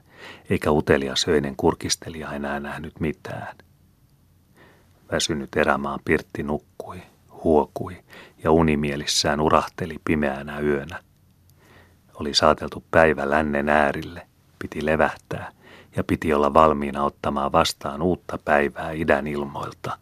eikä 0.50 0.72
utelias 0.72 1.25
öinen 1.27 1.55
kurkistelija 1.55 2.32
enää 2.32 2.60
nähnyt 2.60 3.00
mitään. 3.00 3.55
Väsynyt 5.12 5.55
erämaan 5.55 6.00
Pirtti 6.05 6.44
nukkui, 6.44 7.01
huokui 7.44 8.03
ja 8.44 8.51
unimielissään 8.51 9.41
urahteli 9.41 9.98
pimeänä 10.05 10.60
yönä. 10.60 11.00
Oli 12.13 12.34
saateltu 12.34 12.84
päivä 12.91 13.29
lännen 13.29 13.70
äärille, 13.70 14.27
piti 14.60 14.86
levähtää 14.86 15.51
ja 15.96 16.03
piti 16.03 16.34
olla 16.34 16.53
valmiina 16.53 17.03
ottamaan 17.03 17.51
vastaan 17.51 18.01
uutta 18.01 18.38
päivää 18.46 18.91
idän 18.91 19.27
ilmoilta. 19.27 19.98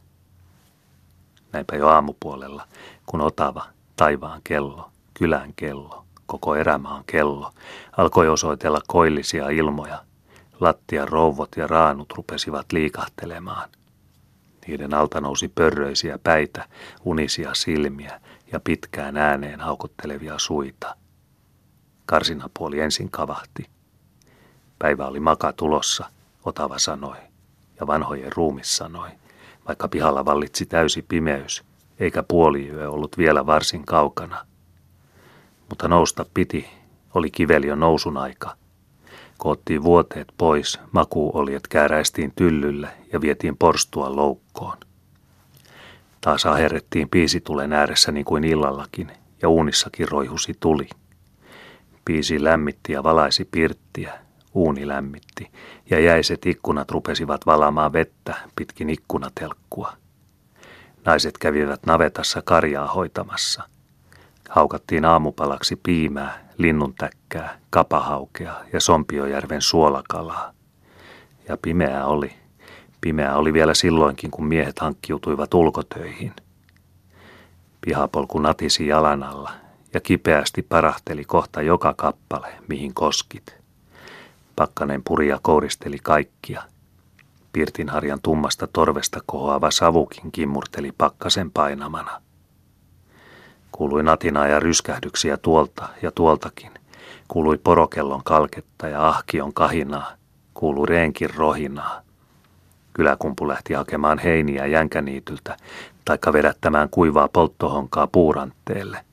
Näinpä 1.52 1.76
jo 1.76 1.88
aamupuolella, 1.88 2.68
kun 3.06 3.22
otava, 3.22 3.66
taivaan 3.96 4.42
kello, 4.44 4.90
kylän 5.14 5.54
kello, 5.56 6.06
koko 6.26 6.56
erämaan 6.56 7.04
kello, 7.08 7.52
alkoi 7.98 8.30
osoitella 8.30 8.82
koillisia 8.88 9.50
ilmoja. 9.50 10.00
Lattian 10.64 11.08
rouvot 11.08 11.50
ja 11.58 11.68
raanut 11.68 12.14
rupesivat 12.18 12.72
liikahtelemaan. 12.72 13.70
Niiden 14.68 14.94
alta 14.94 15.22
nousi 15.22 15.48
pörröisiä 15.48 16.20
päitä, 16.24 16.68
unisia 17.06 17.54
silmiä 17.54 18.22
ja 18.52 18.60
pitkään 18.60 19.18
ääneen 19.18 19.60
haukottelevia 19.60 20.40
suita– 20.40 20.96
Karsinapuoli 22.06 22.80
ensin 22.80 23.12
kavahti. 23.12 23.70
Päivä 24.80 25.08
oli 25.08 25.20
maka 25.20 25.54
tulossa, 25.54 26.10
Otava 26.46 26.80
sanoi, 26.80 27.18
ja 27.80 27.88
vanhojen 27.88 28.32
ruumis 28.36 28.78
sanoi, 28.78 29.10
vaikka 29.68 29.88
pihalla 29.88 30.26
vallitsi 30.26 30.66
täysi 30.66 31.02
pimeys, 31.02 31.64
eikä 32.00 32.24
puoliyö 32.24 32.92
ollut 32.92 33.18
vielä 33.18 33.46
varsin 33.46 33.86
kaukana. 33.86 34.46
Mutta 35.70 35.88
nousta 35.88 36.26
piti, 36.34 36.70
oli 37.14 37.32
kivelion 37.32 37.80
nousun 37.80 38.18
aika. 38.18 38.56
Koottiin 39.44 39.84
vuoteet 39.84 40.28
pois, 40.38 40.80
makuuoljet 40.92 41.68
kääräistiin 41.68 42.34
tyllylle 42.36 42.88
ja 43.14 43.22
vietiin 43.22 43.58
porstua 43.58 44.16
loukkoon. 44.16 44.78
Taas 46.22 46.46
aherrettiin 46.46 47.10
piisitulen 47.10 47.74
ääressä 47.74 48.12
niin 48.12 48.26
kuin 48.26 48.44
illallakin, 48.44 49.12
ja 49.42 49.50
uunissakin 49.50 50.08
roihusi 50.10 50.54
tuli. 50.60 50.90
Piisi 52.06 52.44
lämmitti 52.44 52.94
ja 52.94 53.04
valaisi 53.04 53.46
pirttiä, 53.52 54.14
uuni 54.54 54.88
lämmitti, 54.88 55.52
ja 55.90 56.00
jäiset 56.00 56.46
ikkunat 56.46 56.92
rupesivat 56.92 57.46
valamaan 57.46 57.94
vettä 57.94 58.36
pitkin 58.56 58.90
ikkunatelkkua. 58.90 59.94
Naiset 61.06 61.38
kävivät 61.38 61.86
navetassa 61.86 62.42
karjaa 62.42 62.88
hoitamassa. 62.88 63.64
Haukattiin 64.50 65.06
aamupalaksi 65.06 65.76
piimää, 65.76 66.43
linnuntäkkää, 66.58 67.60
kapahaukea 67.70 68.56
ja 68.74 68.80
Sompiojärven 68.80 69.62
suolakalaa. 69.62 70.54
Ja 71.48 71.58
pimeää 71.58 72.06
oli. 72.06 72.34
Pimeää 73.02 73.38
oli 73.38 73.54
vielä 73.54 73.74
silloinkin, 73.74 74.32
kun 74.32 74.46
miehet 74.46 74.80
hankkiutuivat 74.80 75.54
ulkotöihin. 75.54 76.34
Pihapolku 77.82 78.40
natisi 78.40 78.88
jalan 78.88 79.24
alla 79.24 79.52
ja 79.94 80.00
kipeästi 80.00 80.62
parahteli 80.62 81.26
kohta 81.26 81.62
joka 81.62 81.94
kappale, 81.98 82.48
mihin 82.68 82.94
koskit. 82.94 83.56
Pakkanen 84.56 85.04
puria 85.04 85.40
kouristeli 85.42 85.98
kaikkia. 86.04 86.64
Pirtinharjan 87.54 88.20
tummasta 88.24 88.68
torvesta 88.68 89.20
kohoava 89.26 89.72
savukin 89.72 90.32
kimmurteli 90.32 90.92
pakkasen 90.98 91.52
painamana. 91.52 92.22
Kuului 93.78 94.04
natinaa 94.04 94.48
ja 94.48 94.60
ryskähdyksiä 94.60 95.38
tuolta 95.38 95.90
ja 96.02 96.12
tuoltakin. 96.12 96.72
Kuului 97.28 97.58
porokellon 97.58 98.24
kalketta 98.24 98.88
ja 98.88 99.08
ahkion 99.08 99.54
kahinaa. 99.54 100.12
Kuului 100.54 100.88
reenkin 100.88 101.30
rohinaa. 101.36 102.02
Kyläkumpu 102.94 103.48
lähti 103.48 103.74
hakemaan 103.74 104.20
heiniä 104.20 104.66
jänkäniityltä, 104.66 105.58
taikka 106.06 106.34
vedättämään 106.34 106.90
kuivaa 106.90 107.28
polttohonkaa 107.28 108.08
puurantteelle. 108.08 109.06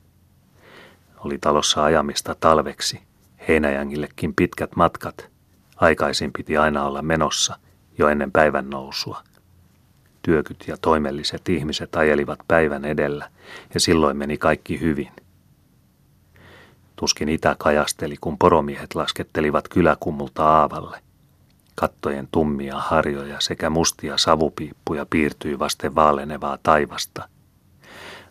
Oli 1.19 1.37
talossa 1.37 1.83
ajamista 1.83 2.35
talveksi, 2.39 3.01
heinäjängillekin 3.47 4.33
pitkät 4.35 4.75
matkat. 4.75 5.27
Aikaisin 5.75 6.33
piti 6.33 6.57
aina 6.57 6.83
olla 6.83 7.01
menossa, 7.01 7.57
jo 7.97 8.07
ennen 8.07 8.31
päivän 8.31 8.69
nousua. 8.69 9.23
Työkyt 10.21 10.63
ja 10.67 10.77
toimelliset 10.77 11.49
ihmiset 11.49 11.95
ajelivat 11.95 12.39
päivän 12.47 12.85
edellä, 12.85 13.29
ja 13.73 13.79
silloin 13.79 14.17
meni 14.17 14.37
kaikki 14.37 14.79
hyvin. 14.79 15.11
Tuskin 16.95 17.29
itä 17.29 17.55
kajasteli, 17.59 18.17
kun 18.21 18.37
poromiehet 18.37 18.95
laskettelivat 18.95 19.67
kyläkummulta 19.67 20.45
aavalle– 20.45 20.99
Kattojen 21.75 22.27
tummia 22.31 22.79
harjoja 22.79 23.39
sekä 23.39 23.69
mustia 23.69 24.17
savupiippuja 24.17 25.05
piirtyi 25.09 25.59
vasten 25.59 25.95
vaalenevaa 25.95 26.57
taivasta. 26.63 27.29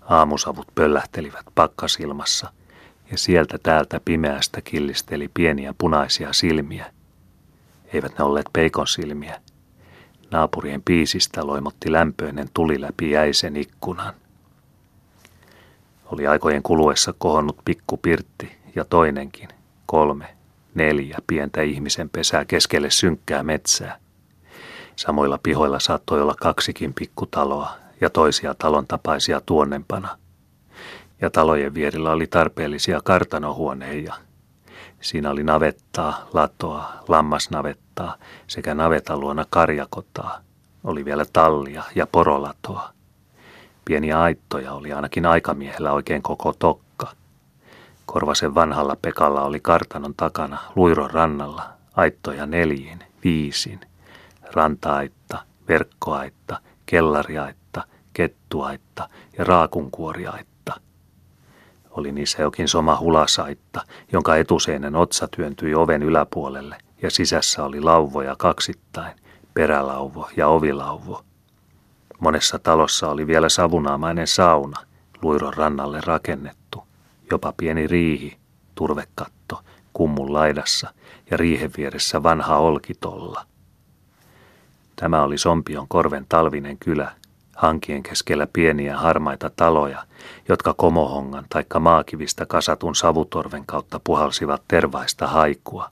Aamusavut 0.00 0.66
pöllähtelivät 0.74 1.46
pakkasilmassa 1.54 2.52
ja 3.10 3.18
sieltä 3.18 3.58
täältä 3.62 4.00
pimeästä 4.04 4.60
killisteli 4.60 5.30
pieniä 5.34 5.74
punaisia 5.78 6.32
silmiä. 6.32 6.92
Eivät 7.92 8.18
ne 8.18 8.24
olleet 8.24 8.46
peikon 8.52 8.86
silmiä. 8.86 9.40
Naapurien 10.30 10.82
piisistä 10.82 11.46
loimotti 11.46 11.92
lämpöinen 11.92 12.48
tuli 12.54 12.80
läpi 12.80 13.10
jäisen 13.10 13.56
ikkunan. 13.56 14.14
Oli 16.04 16.26
aikojen 16.26 16.62
kuluessa 16.62 17.14
kohonnut 17.18 17.58
pikku 17.64 17.96
pirtti 17.96 18.56
ja 18.74 18.84
toinenkin, 18.84 19.48
kolme, 19.86 20.36
neljä 20.74 21.18
pientä 21.26 21.62
ihmisen 21.62 22.10
pesää 22.10 22.44
keskelle 22.44 22.90
synkkää 22.90 23.42
metsää. 23.42 23.98
Samoilla 24.96 25.38
pihoilla 25.42 25.80
saattoi 25.80 26.22
olla 26.22 26.34
kaksikin 26.40 26.94
pikkutaloa 26.94 27.70
ja 28.00 28.10
toisia 28.10 28.54
talon 28.54 28.86
tapaisia 28.86 29.40
tuonnempana. 29.46 30.18
Ja 31.20 31.30
talojen 31.30 31.74
vierillä 31.74 32.10
oli 32.12 32.26
tarpeellisia 32.26 33.00
kartanohuoneja. 33.04 34.14
Siinä 35.00 35.30
oli 35.30 35.44
navettaa, 35.44 36.28
latoa, 36.32 36.92
lammasnavettaa 37.08 38.16
sekä 38.46 38.74
navetaluona 38.74 39.44
karjakotaa. 39.50 40.40
Oli 40.84 41.04
vielä 41.04 41.24
tallia 41.32 41.82
ja 41.94 42.06
porolatoa. 42.06 42.92
Pieniä 43.84 44.20
aittoja 44.20 44.72
oli 44.72 44.92
ainakin 44.92 45.26
aikamiehellä 45.26 45.92
oikein 45.92 46.22
koko 46.22 46.54
tokka 46.58 46.90
Korvasen 48.12 48.54
vanhalla 48.54 48.96
Pekalla 49.02 49.42
oli 49.42 49.60
kartanon 49.60 50.14
takana 50.16 50.58
luiron 50.76 51.10
rannalla 51.10 51.62
aittoja 51.96 52.46
neljiin, 52.46 52.98
viisin, 53.24 53.80
rantaaitta, 54.52 55.38
verkkoaitta, 55.68 56.60
kellariaitta, 56.86 57.82
kettuaitta 58.12 59.08
ja 59.38 59.44
raakunkuoriaitta. 59.44 60.59
Oli 61.90 62.12
niissä 62.12 62.42
jokin 62.42 62.68
soma 62.68 62.96
hulasaitta, 62.96 63.80
jonka 64.12 64.36
etuseinän 64.36 64.96
otsa 64.96 65.28
työntyi 65.36 65.74
oven 65.74 66.02
yläpuolelle 66.02 66.76
ja 67.02 67.10
sisässä 67.10 67.64
oli 67.64 67.80
lauvoja 67.80 68.36
kaksittain, 68.38 69.16
perälauvo 69.54 70.28
ja 70.36 70.48
ovilauvo. 70.48 71.24
Monessa 72.20 72.58
talossa 72.58 73.08
oli 73.08 73.26
vielä 73.26 73.48
savunaamainen 73.48 74.26
sauna, 74.26 74.80
luiron 75.22 75.54
rannalle 75.54 76.00
rakennettu 76.06 76.60
jopa 77.30 77.52
pieni 77.56 77.86
riihi, 77.86 78.36
turvekatto, 78.74 79.60
kummun 79.92 80.32
laidassa 80.32 80.94
ja 81.30 81.36
riihen 81.36 81.70
vieressä 81.76 82.22
vanha 82.22 82.56
olkitolla. 82.56 83.46
Tämä 84.96 85.22
oli 85.22 85.38
Sompion 85.38 85.88
korven 85.88 86.26
talvinen 86.28 86.78
kylä, 86.78 87.12
hankien 87.60 88.02
keskellä 88.02 88.46
pieniä 88.52 88.96
harmaita 88.96 89.50
taloja, 89.56 90.04
jotka 90.48 90.74
komohongan 90.74 91.46
taikka 91.48 91.80
maakivistä 91.80 92.46
kasatun 92.46 92.94
savutorven 92.94 93.66
kautta 93.66 94.00
puhalsivat 94.04 94.62
tervaista 94.68 95.26
haikua. 95.26 95.90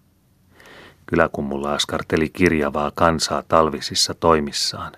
Kyläkummulla 1.07 1.74
askarteli 1.74 2.28
kirjavaa 2.28 2.92
kansaa 2.94 3.42
talvisissa 3.48 4.14
toimissaan, 4.14 4.92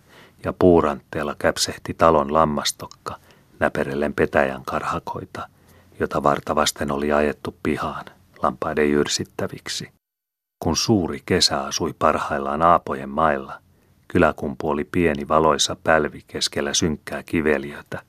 ja 0.44 0.52
puurantteella 0.52 1.35
käpsehti 1.38 1.94
talon 1.94 2.33
lammastokka, 2.33 3.16
näperellen 3.59 4.14
petäjän 4.14 4.62
karhakoita– 4.64 5.46
jota 6.00 6.22
vartavasten 6.22 6.92
oli 6.92 7.12
ajettu 7.12 7.56
pihaan 7.62 8.04
lampaiden 8.42 8.90
jyrsittäviksi. 8.90 9.88
Kun 10.64 10.76
suuri 10.76 11.22
kesä 11.26 11.61
asui 11.61 11.94
parhaillaan 11.98 12.62
Aapojen 12.62 13.09
mailla, 13.09 13.59
kyläkumpu 14.12 14.70
oli 14.70 14.85
pieni 14.85 15.29
valoisa 15.29 15.77
pälvi 15.85 16.25
keskellä 16.27 16.75
synkkää 16.75 17.23
kiveliötä. 17.23 18.03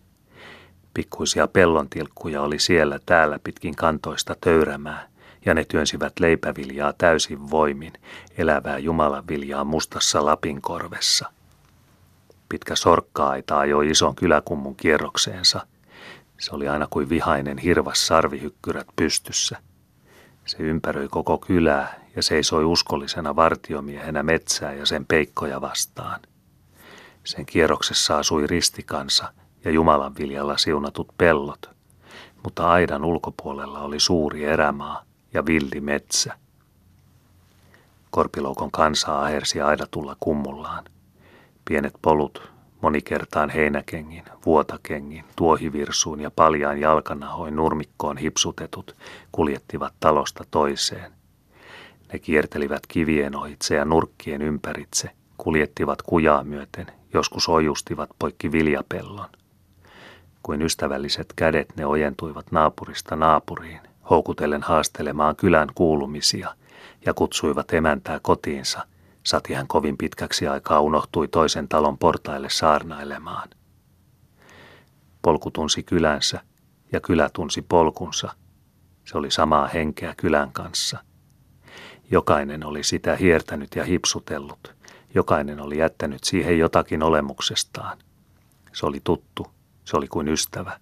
Pikkuisia 0.94 1.48
pellontilkkuja 1.48 2.42
oli 2.42 2.60
siellä 2.60 3.00
täällä 3.06 3.40
pitkin 3.44 3.76
kantoista 3.76 4.36
töyrämää, 4.42 5.08
ja 5.46 5.54
ne 5.54 5.66
työnsivät 5.66 6.20
leipäviljaa 6.20 6.94
täysin 6.94 7.52
voimin, 7.52 7.94
elävää 8.38 8.78
Jumalan 8.78 9.28
viljaa 9.28 9.64
mustassa 9.64 10.26
Lapin 10.26 10.62
korvessa. 10.62 11.32
Pitkä 12.50 12.76
sorkka-aita 12.76 13.60
ajoi 13.60 13.90
ison 13.90 14.16
kyläkummun 14.16 14.76
kierrokseensa, 14.76 15.68
se 16.40 16.56
oli 16.56 16.68
aina 16.68 16.88
kuin 16.90 17.10
vihainen 17.10 17.58
hirvas 17.58 18.08
sarvihykkyrät 18.08 18.88
pystyssä. 18.96 19.58
Se 20.46 20.58
ympäröi 20.58 21.08
koko 21.08 21.38
kylää 21.38 22.01
ja 22.16 22.24
seisoi 22.24 22.66
uskollisena 22.66 23.36
vartiomiehenä 23.36 24.24
metsää 24.24 24.74
ja 24.74 24.86
sen 24.86 25.06
peikkoja 25.06 25.62
vastaan. 25.62 26.20
Sen 27.24 27.46
kierroksessa 27.46 28.18
asui 28.18 28.48
ristikansa 28.48 29.34
ja 29.66 29.72
Jumalan 29.72 30.16
viljalla 30.20 30.58
siunatut 30.58 31.08
pellot, 31.18 31.70
mutta 32.44 32.70
aidan 32.70 33.06
ulkopuolella 33.06 33.80
oli 33.80 34.00
suuri 34.00 34.46
erämaa 34.46 35.04
ja 35.34 35.46
villi 35.46 35.82
metsä. 35.82 36.38
Korpiloukon 38.12 38.72
kansaa 38.72 39.24
ahersi 39.24 39.62
aidatulla 39.62 40.16
kummullaan. 40.20 40.84
Pienet 41.66 41.94
polut 42.02 42.52
Monikertaan 42.82 43.50
heinäkengin, 43.50 44.24
vuotakengin, 44.46 45.24
tuohivirsuun 45.36 46.20
ja 46.20 46.32
paljaan 46.32 46.80
jalkanahoin 46.80 47.56
nurmikkoon 47.56 48.18
hipsutetut 48.18 48.96
kuljettivat 49.32 49.94
talosta 50.00 50.44
toiseen. 50.52 51.12
Ne 52.14 52.20
kiertelivät 52.20 52.88
kivien 52.88 53.36
ohitse 53.36 53.76
ja 53.76 53.86
nurkkien 53.86 54.42
ympäritse, 54.42 55.10
kuljettivat 55.38 56.02
kujaa 56.02 56.44
myöten, 56.44 56.88
joskus 57.14 57.50
ojustivat 57.50 58.10
poikki 58.20 58.52
viljapellon. 58.52 59.30
Kuin 60.44 60.62
ystävälliset 60.62 61.34
kädet 61.36 61.76
ne 61.76 61.86
ojentuivat 61.86 62.52
naapurista 62.52 63.16
naapuriin, 63.16 63.80
houkutellen 64.10 64.64
haastelemaan 64.64 65.36
kylän 65.36 65.68
kuulumisia 65.76 66.56
ja 67.06 67.14
kutsuivat 67.14 67.74
emäntää 67.74 68.20
kotiinsa, 68.20 68.86
Sati 69.24 69.54
hän 69.54 69.68
kovin 69.68 69.98
pitkäksi 69.98 70.48
aikaa 70.48 70.82
unohtui 70.82 71.28
toisen 71.28 71.68
talon 71.68 71.98
portaille 71.98 72.50
saarnailemaan. 72.50 73.50
Polku 75.22 75.52
tunsi 75.52 75.84
kylänsä 75.84 76.42
ja 76.92 77.00
kylä 77.00 77.30
tunsi 77.34 77.62
polkunsa. 77.62 78.34
Se 79.06 79.18
oli 79.18 79.32
samaa 79.32 79.68
henkeä 79.68 80.14
kylän 80.18 80.52
kanssa. 80.52 81.00
Jokainen 82.12 82.66
oli 82.66 82.84
sitä 82.84 83.16
hiertänyt 83.16 83.76
ja 83.76 83.84
hipsutellut. 83.84 84.76
Jokainen 85.16 85.60
oli 85.60 85.78
jättänyt 85.78 86.24
siihen 86.24 86.60
jotakin 86.60 87.04
olemuksestaan. 87.04 87.98
Se 88.74 88.86
oli 88.86 89.02
tuttu, 89.04 89.48
se 89.86 89.98
oli 89.98 90.08
kuin 90.08 90.28
ystävä. 90.28 90.80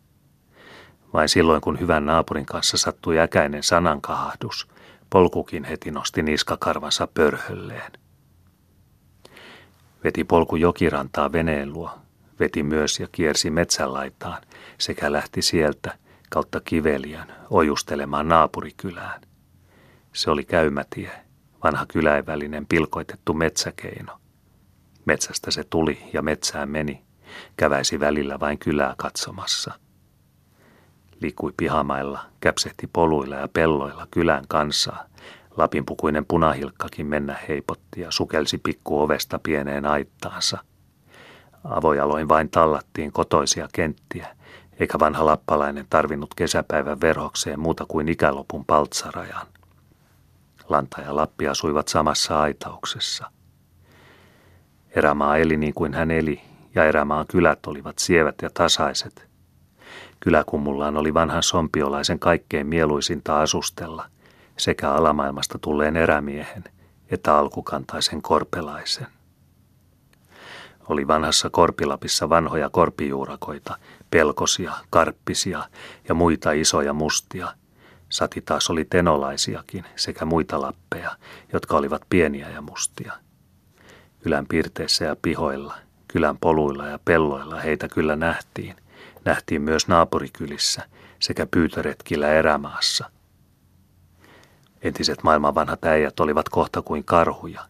Vain 1.14 1.30
silloin, 1.30 1.62
kun 1.62 1.80
hyvän 1.80 2.06
naapurin 2.06 2.46
kanssa 2.46 2.78
sattui 2.78 3.20
äkäinen 3.20 3.64
sanankahdus, 3.64 4.68
polkukin 5.10 5.64
heti 5.64 5.92
nosti 5.92 6.24
niskakarvansa 6.24 7.08
pörhölleen. 7.14 7.92
Veti 10.04 10.24
polku 10.24 10.56
jokirantaa 10.56 11.32
veneen 11.32 11.74
luo, 11.74 11.92
veti 12.40 12.64
myös 12.64 13.00
ja 13.00 13.08
kiersi 13.12 13.50
metsänlaitaan 13.50 14.42
sekä 14.78 15.12
lähti 15.12 15.42
sieltä 15.42 15.98
kautta 16.30 16.60
kiveliän 16.60 17.36
ojustelemaan 17.50 18.28
naapurikylään. 18.28 19.29
Se 20.14 20.32
oli 20.32 20.46
käymätie, 20.46 21.12
vanha 21.64 21.86
kyläinvälinen 21.86 22.66
pilkoitettu 22.66 23.34
metsäkeino. 23.34 24.20
Metsästä 25.06 25.52
se 25.52 25.64
tuli 25.64 26.10
ja 26.14 26.22
metsään 26.22 26.70
meni, 26.70 27.02
käväisi 27.58 28.00
välillä 28.00 28.40
vain 28.40 28.60
kylää 28.60 28.94
katsomassa. 28.98 29.74
Liikui 31.22 31.54
pihamailla, 31.58 32.20
käpsehti 32.40 32.90
poluilla 32.94 33.36
ja 33.36 33.48
pelloilla 33.48 34.08
kylän 34.12 34.44
kansaa. 34.48 35.06
Lapinpukuinen 35.58 36.26
punahilkkakin 36.26 37.06
mennä 37.06 37.38
heipotti 37.50 38.02
ja 38.02 38.12
sukelsi 38.12 38.58
pikku 38.58 39.02
ovesta 39.02 39.40
pieneen 39.44 39.86
aittaansa. 39.86 40.58
Avojaloin 41.64 42.30
vain 42.30 42.50
tallattiin 42.50 43.12
kotoisia 43.12 43.68
kenttiä, 43.74 44.36
eikä 44.80 45.00
vanha 45.00 45.26
lappalainen 45.26 45.86
tarvinnut 45.90 46.34
kesäpäivän 46.36 47.02
verhokseen 47.02 47.60
muuta 47.60 47.86
kuin 47.88 48.10
ikälopun 48.10 48.66
paltsarajan. 48.66 49.48
Lanta 50.70 51.02
ja 51.02 51.16
Lappi 51.16 51.48
asuivat 51.48 51.88
samassa 51.88 52.42
aitauksessa. 52.42 53.32
Erämaa 54.96 55.38
eli 55.38 55.58
niin 55.58 55.74
kuin 55.74 55.94
hän 55.94 56.12
eli, 56.12 56.42
ja 56.76 56.86
erämaan 56.86 57.26
kylät 57.28 57.66
olivat 57.68 58.00
sievät 58.00 58.36
ja 58.42 58.50
tasaiset. 58.54 59.28
Kyläkummullaan 60.20 60.98
oli 60.98 61.14
vanhan 61.14 61.44
sompiolaisen 61.44 62.20
kaikkein 62.20 62.68
mieluisinta 62.68 63.42
asustella, 63.42 64.06
sekä 64.58 64.92
alamaailmasta 64.92 65.60
tulleen 65.60 65.98
erämiehen 65.98 66.64
että 67.12 67.38
alkukantaisen 67.38 68.22
korpelaisen. 68.22 69.08
Oli 70.90 71.08
vanhassa 71.08 71.50
Korpilapissa 71.50 72.30
vanhoja 72.30 72.70
korpijuurakoita, 72.70 73.78
pelkosia, 74.12 74.74
karppisia 74.90 75.64
ja 76.08 76.14
muita 76.14 76.52
isoja 76.52 76.94
mustia. 76.94 77.54
Sati 78.10 78.42
taas 78.42 78.70
oli 78.70 78.86
tenolaisiakin 78.86 79.86
sekä 79.96 80.26
muita 80.26 80.62
lappeja, 80.62 81.12
jotka 81.54 81.78
olivat 81.78 82.02
pieniä 82.10 82.50
ja 82.50 82.62
mustia. 82.62 83.14
Kylän 84.24 84.46
pirteissä 84.48 85.06
ja 85.06 85.16
pihoilla, 85.22 85.76
kylän 86.08 86.38
poluilla 86.38 86.88
ja 86.88 87.00
pelloilla 87.06 87.60
heitä 87.60 87.88
kyllä 87.88 88.16
nähtiin. 88.16 88.76
Nähtiin 89.26 89.62
myös 89.62 89.88
naapurikylissä 89.88 90.82
sekä 91.20 91.46
pyytöretkillä 91.46 92.28
erämaassa. 92.28 93.12
Entiset 94.82 95.24
maailman 95.24 95.56
vanhat 95.56 95.86
äijät 95.86 96.20
olivat 96.20 96.50
kohta 96.50 96.82
kuin 96.82 97.04
karhuja. 97.04 97.66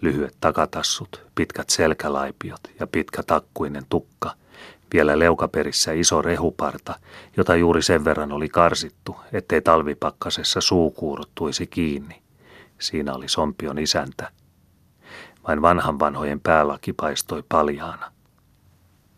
Lyhyet 0.00 0.36
takatassut, 0.40 1.22
pitkät 1.34 1.70
selkälaipiot 1.70 2.60
ja 2.80 2.86
pitkä 2.86 3.22
takkuinen 3.22 3.86
tukka– 3.88 4.34
vielä 4.94 5.18
leukaperissä 5.18 5.92
iso 5.92 6.22
rehuparta, 6.22 6.94
jota 7.36 7.56
juuri 7.56 7.82
sen 7.82 8.04
verran 8.04 8.32
oli 8.32 8.48
karsittu, 8.48 9.16
ettei 9.32 9.60
talvipakkasessa 9.60 10.60
suu 10.60 10.90
kuuruttuisi 10.90 11.66
kiinni. 11.66 12.22
Siinä 12.80 13.14
oli 13.14 13.28
sompion 13.28 13.78
isäntä. 13.78 14.30
Vain 15.48 15.62
vanhan 15.62 15.98
vanhojen 15.98 16.40
päälaki 16.40 16.92
paistoi 16.92 17.42
paljaana. 17.48 18.12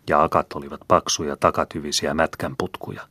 Ja 0.09 0.23
akat 0.23 0.53
olivat 0.53 0.81
paksuja 0.89 1.37
takatyvisiä 1.37 2.15
mätkänputkuja. 2.15 3.03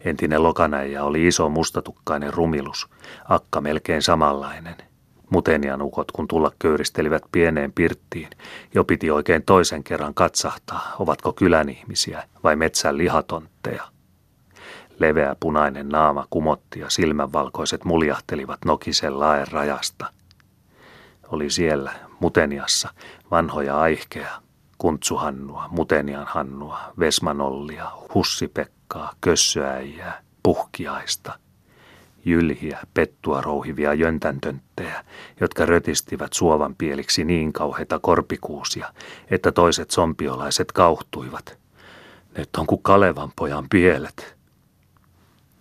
Entinen 0.00 0.42
lokanäijä 0.42 1.04
oli 1.04 1.26
iso 1.26 1.48
mustatukkainen 1.48 2.34
rumilus, 2.34 2.88
akka 3.28 3.60
melkein 3.60 4.02
samanlainen– 4.02 4.76
Mutenianukot, 5.30 6.12
kun 6.12 6.28
tulla 6.28 6.52
köyristelivät 6.58 7.22
pieneen 7.32 7.72
pirttiin, 7.72 8.28
jo 8.74 8.84
piti 8.84 9.10
oikein 9.10 9.42
toisen 9.42 9.84
kerran 9.84 10.14
katsahtaa, 10.14 10.96
ovatko 10.98 11.32
kylän 11.32 11.68
ihmisiä 11.68 12.22
vai 12.44 12.56
metsän 12.56 12.98
lihatontteja. 12.98 13.82
Leveä 14.98 15.36
punainen 15.40 15.88
naama 15.88 16.26
kumotti 16.30 16.80
ja 16.80 16.90
silmänvalkoiset 16.90 17.84
muljahtelivat 17.84 18.58
nokisen 18.64 19.20
laen 19.20 19.48
rajasta. 19.52 20.06
Oli 21.28 21.50
siellä, 21.50 21.92
Muteniassa, 22.20 22.88
vanhoja 23.30 23.80
aihkeja, 23.80 24.42
Kuntsuhannua, 24.78 25.68
Mutenian 25.70 26.26
Hannua, 26.26 26.78
Vesmanollia, 26.98 27.90
Hussipekkaa, 28.14 29.12
Kössöäijää, 29.20 30.22
Puhkiaista– 30.42 31.32
jylhiä, 32.24 32.78
pettua 32.94 33.40
rouhivia 33.40 33.94
jöntäntönttejä, 33.94 35.04
jotka 35.40 35.66
rötistivät 35.66 36.32
suovan 36.32 36.74
pieliksi 36.74 37.24
niin 37.24 37.52
kauheita 37.52 37.98
korpikuusia, 37.98 38.92
että 39.30 39.52
toiset 39.52 39.90
sompiolaiset 39.90 40.72
kauhtuivat. 40.72 41.58
Nyt 42.38 42.48
on 42.58 42.66
kuin 42.66 42.82
Kalevan 42.82 43.32
pojan 43.36 43.66
pielet. 43.70 44.36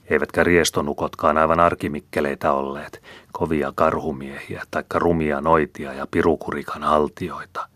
Eivätkä 0.09 0.43
riestonukotkaan 0.43 1.37
aivan 1.37 1.59
arkimikkeleitä 1.59 2.51
olleet, 2.51 3.03
kovia 3.31 3.71
karhumiehiä, 3.75 4.63
taikka 4.71 4.99
rumia 4.99 5.41
noitia 5.41 5.93
ja 5.93 6.07
pirukurikan 6.11 6.83
haltioita. 6.83 7.67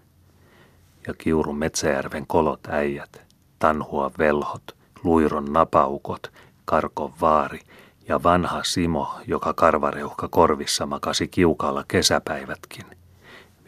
Ja 1.08 1.14
kiurun 1.18 1.58
Metsäjärven 1.58 2.28
kolot 2.28 2.68
äijät, 2.68 3.22
tanhua 3.60 4.12
velhot, 4.18 4.64
luiron 5.04 5.46
napaukot, 5.46 6.32
karkon 6.66 7.14
vaari– 7.22 7.60
ja 8.08 8.24
vanha 8.24 8.64
Simo, 8.64 9.20
joka 9.28 9.54
karvareuhka 9.54 10.28
korvissa 10.28 10.86
makasi 10.86 11.28
kiukalla 11.28 11.86
kesäpäivätkin. 11.88 12.86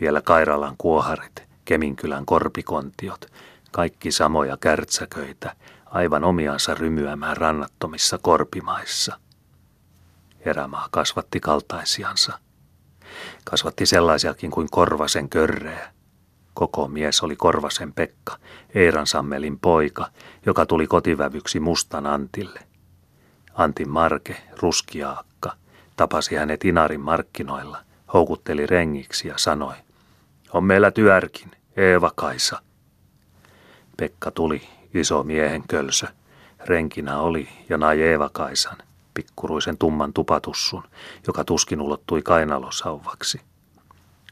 Vielä 0.01 0.21
Kairalan 0.21 0.75
kuoharit, 0.77 1.43
Keminkylän 1.65 2.25
korpikontiot, 2.25 3.25
kaikki 3.71 4.11
samoja 4.11 4.57
kärtsäköitä, 4.57 5.55
aivan 5.85 6.23
omiansa 6.23 6.75
rymyämään 6.75 7.37
rannattomissa 7.37 8.17
korpimaissa. 8.21 9.19
Erämaa 10.39 10.87
kasvatti 10.91 11.39
kaltaisiansa. 11.39 12.39
Kasvatti 13.43 13.85
sellaisiakin 13.85 14.51
kuin 14.51 14.67
Korvasen 14.71 15.29
körreä. 15.29 15.91
Koko 16.53 16.87
mies 16.87 17.23
oli 17.23 17.35
Korvasen 17.35 17.93
Pekka, 17.93 18.37
Eiran 18.75 19.07
Sammelin 19.07 19.59
poika, 19.59 20.07
joka 20.45 20.65
tuli 20.65 20.87
kotivävyksi 20.87 21.59
Mustan 21.59 22.05
Antille– 22.05 22.59
Antti 23.57 23.85
Marke, 23.85 24.35
ruskiaakka, 24.61 25.53
tapasi 25.97 26.35
hänet 26.35 26.65
Inarin 26.65 26.99
markkinoilla, 26.99 27.77
houkutteli 28.13 28.65
rengiksi 28.65 29.27
ja 29.27 29.33
sanoi, 29.37 29.75
on 30.53 30.63
meillä 30.63 30.91
tyärkin, 30.91 31.51
Eeva 31.77 32.11
Kaisa. 32.15 32.61
Pekka 33.97 34.31
tuli, 34.31 34.61
iso 34.93 35.23
miehen 35.23 35.63
kölsö. 35.67 36.07
Renkinä 36.65 37.19
oli 37.19 37.49
ja 37.69 37.77
nai 37.77 38.01
Eeva 38.01 38.29
Kaisan, 38.29 38.77
pikkuruisen 39.13 39.77
tumman 39.77 40.13
tupatussun, 40.13 40.83
joka 41.27 41.43
tuskin 41.43 41.81
ulottui 41.81 42.21
kainalosauvaksi. 42.21 43.41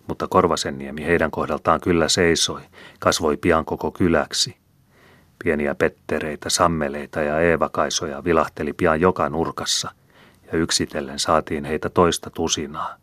Mutta 0.08 0.28
Korvasenniemi 0.28 1.06
heidän 1.06 1.32
kohdaltaan 1.32 1.82
kyllä 1.82 2.10
seisoi, 2.10 2.62
kasvoi 3.00 3.38
pian 3.38 3.66
koko 3.66 3.92
kyläksi– 3.92 4.56
Pieniä 5.44 5.76
pettereitä, 5.76 6.50
sammeleita 6.50 7.22
ja 7.22 7.40
eevakaisoja 7.40 8.24
vilahteli 8.24 8.74
pian 8.74 9.02
joka 9.02 9.30
nurkassa, 9.30 9.92
ja 10.52 10.58
yksitellen 10.58 11.20
saatiin 11.20 11.66
heitä 11.66 11.90
toista 11.90 12.30
tusinaa. 12.30 12.96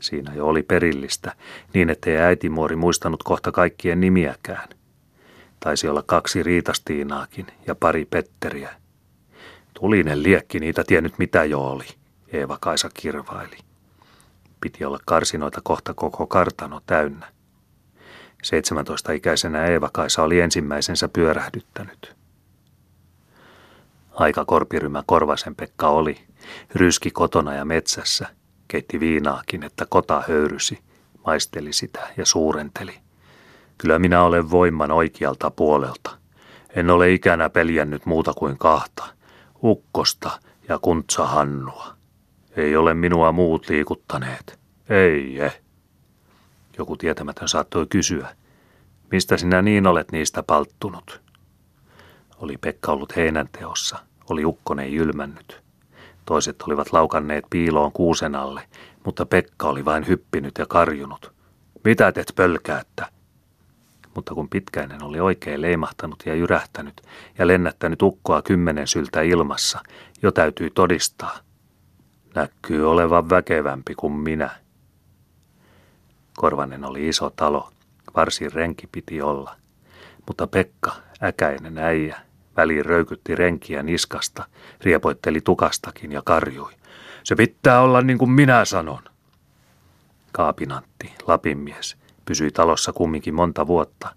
Siinä 0.00 0.34
jo 0.34 0.46
oli 0.46 0.62
perillistä, 0.62 1.32
niin 1.74 1.90
ettei 1.90 2.16
äitimuori 2.16 2.76
muistanut 2.76 3.22
kohta 3.22 3.52
kaikkien 3.52 4.00
nimiäkään. 4.00 4.68
Taisi 5.60 5.88
olla 5.88 6.02
kaksi 6.06 6.42
riitastiinaakin 6.42 7.46
ja 7.66 7.74
pari 7.74 8.04
petteriä. 8.04 8.70
Tulinen 9.74 10.22
liekki 10.22 10.60
niitä 10.60 10.84
tiennyt 10.84 11.18
mitä 11.18 11.44
jo 11.44 11.60
oli, 11.60 11.86
Eeva 12.32 12.58
Kaisa 12.60 12.90
kirvaili. 12.94 13.56
Piti 14.60 14.84
olla 14.84 14.98
karsinoita 15.06 15.60
kohta 15.64 15.94
koko 15.94 16.26
kartano 16.26 16.80
täynnä. 16.86 17.26
17-ikäisenä 18.46 19.66
Eeva-Kaisa 19.66 20.22
oli 20.22 20.40
ensimmäisensä 20.40 21.08
pyörähdyttänyt. 21.08 22.16
Aika 24.14 24.44
korpirymä 24.44 25.02
Korvasen 25.06 25.54
Pekka 25.54 25.88
oli, 25.88 26.20
ryski 26.74 27.10
kotona 27.10 27.54
ja 27.54 27.64
metsässä, 27.64 28.28
keitti 28.68 29.00
viinaakin, 29.00 29.62
että 29.62 29.86
kota 29.88 30.22
höyrysi, 30.28 30.78
maisteli 31.26 31.72
sitä 31.72 32.00
ja 32.16 32.26
suurenteli. 32.26 32.94
Kyllä 33.78 33.98
minä 33.98 34.22
olen 34.22 34.50
voiman 34.50 34.90
oikealta 34.90 35.50
puolelta. 35.50 36.18
En 36.76 36.90
ole 36.90 37.12
ikänä 37.12 37.50
peljännyt 37.50 38.06
muuta 38.06 38.32
kuin 38.34 38.58
kahta, 38.58 39.04
ukkosta 39.62 40.30
Ja 40.68 40.78
kuntsa 40.78 41.26
Hannua. 41.26 41.94
Ei 42.56 42.76
ole 42.76 42.94
minua 42.94 43.32
muut 43.32 43.68
liikuttaneet. 43.68 44.60
Ei, 44.88 45.40
eh. 45.40 45.61
Joku 46.78 46.96
tietämätön 46.96 47.48
saattoi 47.48 47.86
kysyä. 47.86 48.36
Mistä 49.10 49.36
sinä 49.36 49.62
niin 49.62 49.86
olet 49.86 50.12
niistä 50.12 50.42
palttunut? 50.42 51.20
Oli 52.38 52.56
Pekka 52.56 52.92
ollut 52.92 53.16
heinänteossa, 53.16 53.98
oli 54.30 54.44
ukkonen 54.44 54.92
jylmännyt. 54.92 55.62
Toiset 56.26 56.62
olivat 56.62 56.92
laukanneet 56.92 57.44
piiloon 57.50 57.92
kuusen 57.92 58.34
alle, 58.34 58.62
mutta 59.04 59.26
Pekka 59.26 59.68
oli 59.68 59.84
vain 59.84 60.06
hyppinyt 60.06 60.58
ja 60.58 60.66
karjunut. 60.66 61.32
Mitä 61.84 62.12
teet 62.12 62.32
pölkäättä? 62.36 63.08
Mutta 64.14 64.34
kun 64.34 64.48
pitkäinen 64.48 65.02
oli 65.02 65.20
oikein 65.20 65.60
leimahtanut 65.60 66.22
ja 66.26 66.34
jyrähtänyt 66.34 67.02
ja 67.38 67.46
lennättänyt 67.46 68.02
ukkoa 68.02 68.42
kymmenen 68.42 68.88
syltä 68.88 69.22
ilmassa, 69.22 69.80
jo 70.22 70.32
täytyy 70.32 70.70
todistaa. 70.70 71.38
Näkyy 72.34 72.90
olevan 72.90 73.30
väkevämpi 73.30 73.94
kuin 73.94 74.12
minä. 74.12 74.61
Korvanen 76.36 76.84
oli 76.84 77.08
iso 77.08 77.30
talo, 77.30 77.70
varsin 78.16 78.52
renki 78.52 78.86
piti 78.92 79.22
olla. 79.22 79.56
Mutta 80.26 80.46
Pekka, 80.46 80.92
äkäinen 81.22 81.78
äijä, 81.78 82.20
väliin 82.56 82.84
röykytti 82.84 83.34
renkiä 83.34 83.82
niskasta, 83.82 84.44
riepoitteli 84.80 85.40
tukastakin 85.40 86.12
ja 86.12 86.22
karjui. 86.24 86.72
Se 87.24 87.34
pitää 87.34 87.80
olla 87.80 88.00
niin 88.00 88.18
kuin 88.18 88.30
minä 88.30 88.64
sanon. 88.64 89.02
Kaapinantti, 90.32 91.14
Lapinmies, 91.26 91.96
pysyi 92.24 92.50
talossa 92.50 92.92
kumminkin 92.92 93.34
monta 93.34 93.66
vuotta. 93.66 94.14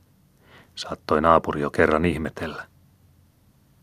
Saattoi 0.76 1.22
naapuri 1.22 1.62
jo 1.62 1.70
kerran 1.70 2.06
ihmetellä. 2.06 2.66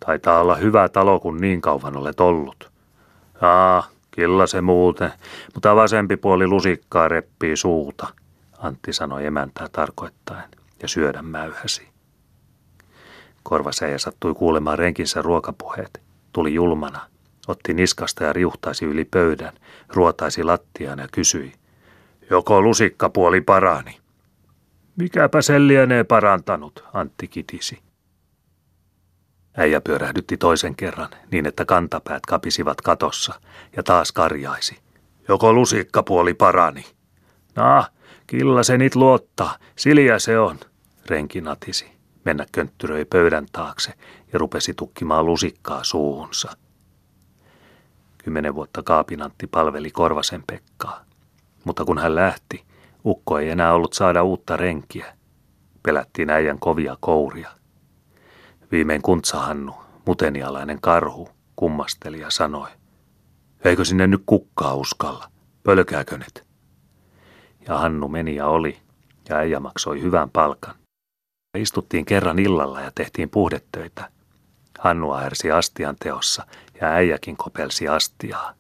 Taitaa 0.07 0.40
olla 0.40 0.55
hyvä 0.55 0.88
talo, 0.88 1.21
kun 1.21 1.40
niin 1.40 1.61
kauan 1.61 1.97
olet 1.97 2.21
ollut. 2.21 2.71
Aa, 3.40 3.88
kyllä 4.11 4.47
se 4.47 4.61
muuten, 4.61 5.12
mutta 5.55 5.77
vasempi 5.77 6.16
puoli 6.16 6.47
lusikkaa 6.47 7.09
reppii 7.09 7.57
suuta, 7.57 8.07
Antti 8.62 8.92
sanoi 8.92 9.27
emäntää 9.27 9.68
tarkoittaen 9.72 10.51
ja 10.83 10.88
syödä 10.88 11.22
mäyhäsi. 11.22 11.88
Korvasäjä 13.42 13.98
sattui 13.98 14.35
kuulemaan 14.35 14.79
renkinsä 14.79 15.22
ruokapuheet. 15.22 16.03
Tuli 16.33 16.55
julmana, 16.55 17.01
otti 17.48 17.75
niskasta 17.75 18.25
ja 18.25 18.33
riuhtaisi 18.33 18.85
yli 18.85 19.05
pöydän, 19.05 19.53
ruotaisi 19.88 20.44
lattiaan 20.44 20.98
ja 20.98 21.09
kysyi. 21.12 21.53
Joko 22.31 22.62
lusikkapuoli 22.62 23.40
parani? 23.40 23.98
Mikäpä 24.96 25.42
sen 25.42 25.68
lienee 25.68 26.05
parantanut, 26.05 26.85
Antti 26.92 27.29
kitisi. 27.29 27.83
Äijä 29.57 29.81
pyörähdytti 29.81 30.37
toisen 30.37 30.77
kerran 30.77 31.09
niin, 31.31 31.46
että 31.46 31.64
kantapäät 31.64 32.27
kapisivat 32.27 32.81
katossa 32.81 33.40
ja 33.77 33.83
taas 33.83 34.12
karjaisi. 34.12 34.79
Joko 35.29 35.53
lusikkapuoli 35.53 36.35
parani? 36.35 36.85
Nah, 37.57 37.90
killa 38.33 38.62
se 38.62 38.79
nit 38.79 38.95
luottaa, 38.95 39.57
siljä 39.77 40.18
se 40.18 40.38
on, 40.38 40.59
renki 41.07 41.40
natisi. 41.40 41.92
Mennä 42.25 42.47
könttyröi 42.53 43.05
pöydän 43.05 43.47
taakse 43.53 43.92
ja 44.33 44.38
rupesi 44.38 44.75
tukkimaan 44.75 45.27
lusikkaa 45.27 45.85
suuhunsa. 45.85 46.57
Kymmenen 48.25 48.55
vuotta 48.55 48.83
Kaapinantti 48.83 49.47
palveli 49.47 49.90
Korvasen 49.90 50.42
Pekkaa. 50.47 51.05
Mutta 51.64 51.85
kun 51.85 51.99
hän 51.99 52.14
lähti, 52.14 52.64
ukko 53.05 53.38
ei 53.38 53.51
enää 53.51 53.73
ollut 53.73 53.92
saada 53.92 54.23
uutta 54.23 54.57
renkiä. 54.57 55.16
Pelättiin 55.83 56.31
äijän 56.31 56.59
kovia 56.59 56.97
kouria. 57.01 57.51
Viimein 58.71 59.03
kuntsahannu, 59.03 59.75
mutenialainen 60.07 60.81
karhu, 60.81 61.29
kummasteli 61.57 62.21
ja 62.21 62.31
sanoi. 62.31 62.71
Eikö 63.64 63.85
sinne 63.85 64.07
nyt 64.07 64.23
kukkaa 64.27 64.75
uskalla? 64.75 65.31
Pölkääkö 65.62 66.18
nyt? 66.18 66.52
Ja 67.68 67.79
Hannu 67.79 68.09
meni 68.09 68.37
ja 68.37 68.46
oli, 68.46 68.79
ja 69.29 69.37
äijä 69.37 69.61
maksoi 69.61 70.03
hyvän 70.03 70.31
palkan. 70.31 70.75
Istuttiin 71.59 72.05
kerran 72.05 72.38
illalla 72.38 72.81
ja 72.81 72.90
tehtiin 72.94 73.31
puhdetöitä. 73.31 74.09
Hannu 74.79 75.11
ahersi 75.11 75.51
astian 75.53 75.96
teossa 76.01 76.46
ja 76.81 76.88
äijäkin 76.88 77.37
kopelsi 77.37 77.88
astiaa. 77.88 78.55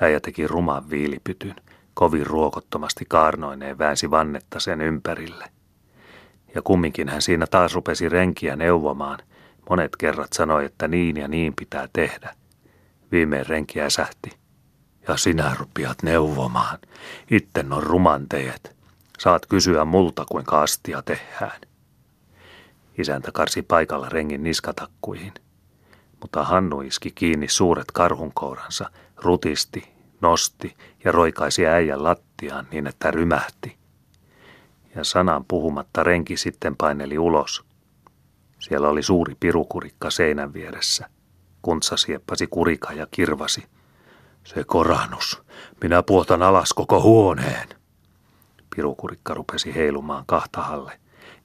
Äijä 0.00 0.20
teki 0.20 0.46
ruman 0.46 0.90
viilipytyn, 0.90 1.56
kovin 1.94 2.26
ruokottomasti 2.26 3.04
kaarnoineen 3.08 3.78
väänsi 3.78 4.10
vannetta 4.10 4.60
sen 4.60 4.80
ympärille. 4.80 5.44
Ja 6.54 6.62
kumminkin 6.62 7.08
hän 7.08 7.22
siinä 7.22 7.46
taas 7.46 7.74
rupesi 7.74 8.08
renkiä 8.08 8.56
neuvomaan. 8.56 9.18
Monet 9.70 9.96
kerrat 9.96 10.32
sanoi, 10.32 10.64
että 10.64 10.88
niin 10.88 11.16
ja 11.16 11.28
niin 11.28 11.54
pitää 11.54 11.88
tehdä. 11.92 12.34
Viimein 13.12 13.46
renki 13.46 13.80
äsähti. 13.80 14.41
Ja 15.08 15.16
sinä 15.16 15.56
rupiat 15.58 16.02
neuvomaan. 16.02 16.78
Itten 17.30 17.72
on 17.72 17.82
rumanteet. 17.82 18.76
Saat 19.18 19.46
kysyä 19.46 19.84
multa, 19.84 20.24
kuinka 20.24 20.62
astia 20.62 21.02
tehdään. 21.02 21.60
Isäntä 22.98 23.32
karsi 23.32 23.62
paikalla 23.62 24.08
rengin 24.08 24.42
niskatakkuihin. 24.42 25.32
Mutta 26.20 26.44
Hannu 26.44 26.80
iski 26.80 27.10
kiinni 27.10 27.48
suuret 27.48 27.90
karhunkouransa, 27.92 28.90
rutisti, 29.16 29.92
nosti 30.20 30.76
ja 31.04 31.12
roikaisi 31.12 31.66
äijän 31.66 32.04
lattiaan 32.04 32.66
niin, 32.70 32.86
että 32.86 33.10
rymähti. 33.10 33.76
Ja 34.94 35.04
sanan 35.04 35.44
puhumatta 35.44 36.02
renki 36.02 36.36
sitten 36.36 36.76
paineli 36.76 37.18
ulos. 37.18 37.64
Siellä 38.58 38.88
oli 38.88 39.02
suuri 39.02 39.34
pirukurikka 39.40 40.10
seinän 40.10 40.52
vieressä. 40.52 41.08
Kuntsa 41.62 41.96
sieppasi 41.96 42.46
kurika 42.46 42.92
ja 42.92 43.06
kirvasi. 43.10 43.64
Se 44.44 44.64
koranus. 44.64 45.42
Minä 45.82 46.02
puotan 46.02 46.42
alas 46.42 46.72
koko 46.72 47.02
huoneen. 47.02 47.68
Pirukurikka 48.76 49.34
rupesi 49.34 49.74
heilumaan 49.74 50.24
kahtahalle 50.26 51.00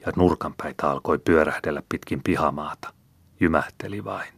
ja 0.06 0.12
nurkanpäitä 0.16 0.90
alkoi 0.90 1.20
pyörähdellä 1.20 1.84
pitkin 1.90 2.24
pihamaata. 2.24 2.94
Jymähteli 3.40 4.04
vain. 4.04 4.34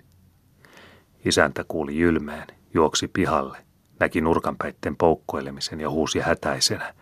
Isäntä 1.26 1.66
kuuli 1.68 1.98
jylmeen, 1.98 2.48
juoksi 2.74 3.08
pihalle, 3.08 3.58
näki 4.00 4.22
nurkanpäitten 4.22 4.96
poukkoilemisen 4.96 5.80
ja 5.80 5.90
huusi 5.90 6.20
hätäisenä. 6.20 6.94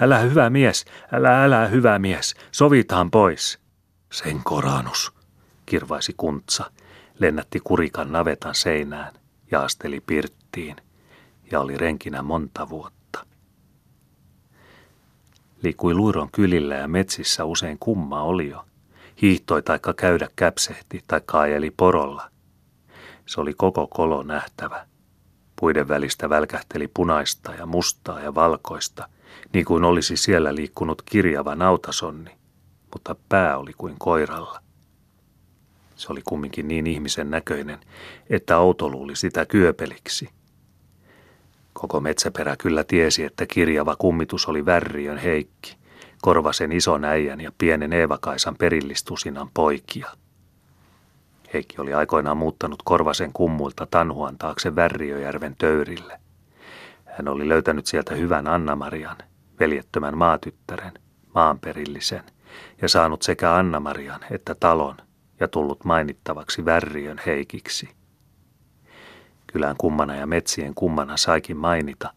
Älä 0.00 0.18
hyvä 0.18 0.50
mies, 0.50 0.84
älä 1.12 1.44
älä 1.44 1.66
hyvä 1.66 1.98
mies, 1.98 2.34
sovitaan 2.52 3.10
pois. 3.10 3.58
Sen 4.12 4.40
koranus, 4.44 5.12
kirvaisi 5.66 6.14
kuntsa, 6.16 6.70
lennätti 7.18 7.60
kurikan 7.60 8.12
navetan 8.12 8.54
seinään 8.54 9.12
ja 9.50 9.62
asteli 9.62 10.00
pirttiin 10.00 10.76
ja 11.50 11.60
oli 11.60 11.76
renkinä 11.78 12.22
monta 12.22 12.68
vuotta. 12.68 13.26
Liikkui 15.62 15.94
luiron 15.94 16.28
kylillä 16.32 16.74
ja 16.74 16.88
metsissä 16.88 17.44
usein 17.44 17.78
kumma 17.78 18.22
olio. 18.22 18.64
Hiihtoi 19.22 19.62
taikka 19.62 19.94
käydä 19.94 20.28
käpsehti 20.36 21.04
tai 21.06 21.20
kaajeli 21.26 21.70
porolla. 21.70 22.30
Se 23.26 23.40
oli 23.40 23.54
koko 23.54 23.86
kolo 23.86 24.22
nähtävä. 24.22 24.86
Puiden 25.56 25.88
välistä 25.88 26.28
välkähteli 26.28 26.88
punaista 26.94 27.54
ja 27.54 27.66
mustaa 27.66 28.20
ja 28.20 28.34
valkoista, 28.34 29.08
niin 29.52 29.64
kuin 29.64 29.84
olisi 29.84 30.16
siellä 30.16 30.54
liikkunut 30.54 31.02
kirjava 31.02 31.54
nautasonni, 31.54 32.30
mutta 32.92 33.16
pää 33.28 33.58
oli 33.58 33.72
kuin 33.78 33.94
koiralla. 33.98 34.60
Se 35.96 36.06
oli 36.12 36.22
kumminkin 36.24 36.68
niin 36.68 36.86
ihmisen 36.86 37.30
näköinen, 37.30 37.78
että 38.30 38.56
auto 38.56 38.88
luuli 38.88 39.16
sitä 39.16 39.46
kyöpeliksi– 39.46 40.28
Koko 41.80 42.00
metsäperä 42.00 42.56
kyllä 42.56 42.84
tiesi, 42.84 43.24
että 43.24 43.46
kirjava 43.46 43.96
kummitus 43.96 44.46
oli 44.48 44.66
Värriön 44.66 45.18
Heikki, 45.18 45.76
Korvasen 46.22 46.72
ison 46.72 47.04
äijän 47.04 47.40
ja 47.40 47.52
pienen 47.58 47.92
Eevakaisan 47.92 48.56
perillistusinan 48.58 49.50
poikia. 49.54 50.06
Heikki 51.54 51.80
oli 51.80 51.94
aikoinaan 51.94 52.36
muuttanut 52.36 52.82
Korvasen 52.84 53.32
kummuilta 53.32 53.86
Tanhuan 53.90 54.38
taakse 54.38 54.76
Värriöjärven 54.76 55.56
töyrille. 55.58 56.20
Hän 57.04 57.28
oli 57.28 57.48
löytänyt 57.48 57.86
sieltä 57.86 58.14
hyvän 58.14 58.46
Anna-Marian, 58.46 59.18
veljettömän 59.60 60.18
maatyttären, 60.18 60.92
maanperillisen, 61.34 62.22
ja 62.82 62.88
saanut 62.88 63.22
sekä 63.22 63.54
Anna-Marian 63.54 64.20
että 64.30 64.54
talon 64.54 64.96
ja 65.40 65.48
tullut 65.48 65.84
mainittavaksi 65.84 66.64
Värriön 66.64 67.20
Heikiksi– 67.26 67.88
Kylän 69.52 69.76
kummana 69.78 70.16
ja 70.16 70.26
metsien 70.26 70.74
kummana 70.74 71.16
saikin 71.16 71.56
mainita, 71.56 72.12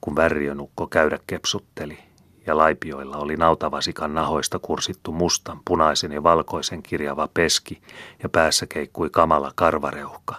kun 0.00 0.16
värjönukko 0.16 0.86
käydä 0.86 1.18
kepsutteli 1.26 1.98
ja 2.46 2.56
laipioilla 2.56 3.16
oli 3.16 3.36
nautavasikan 3.36 4.14
nahoista 4.14 4.58
kursittu 4.58 5.12
mustan, 5.12 5.60
punaisen 5.64 6.12
ja 6.12 6.22
valkoisen 6.22 6.82
kirjava 6.82 7.28
peski 7.34 7.82
ja 8.22 8.28
päässä 8.28 8.66
keikkui 8.66 9.10
kamala 9.10 9.52
karvareuhka, 9.54 10.36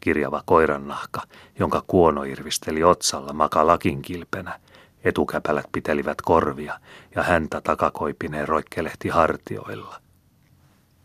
kirjava 0.00 0.42
koirannahka, 0.46 1.22
jonka 1.58 1.82
kuono 1.86 2.24
irvisteli 2.24 2.84
otsalla 2.84 3.32
makalakin 3.32 4.02
kilpenä, 4.02 4.60
etukäpälät 5.04 5.66
pitelivät 5.72 6.22
korvia 6.22 6.80
ja 7.14 7.22
häntä 7.22 7.60
takakoipineen 7.60 8.48
roikkelehti 8.48 9.08
hartioilla. 9.08 10.03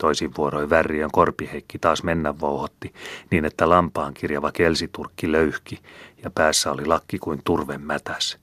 Toisin 0.00 0.30
vuoroin 0.36 0.70
Värriön 0.70 1.10
korpiheikki 1.12 1.78
taas 1.78 2.02
mennä 2.02 2.40
vouhotti, 2.40 2.94
niin 3.30 3.44
että 3.44 3.68
lampaan 3.68 4.14
kirjava 4.14 4.52
kelsiturkki 4.52 5.32
löyhki 5.32 5.78
ja 6.24 6.30
päässä 6.30 6.72
oli 6.72 6.86
lakki 6.86 7.18
kuin 7.18 7.40
turven 7.44 7.80
mätäs. 7.80 8.38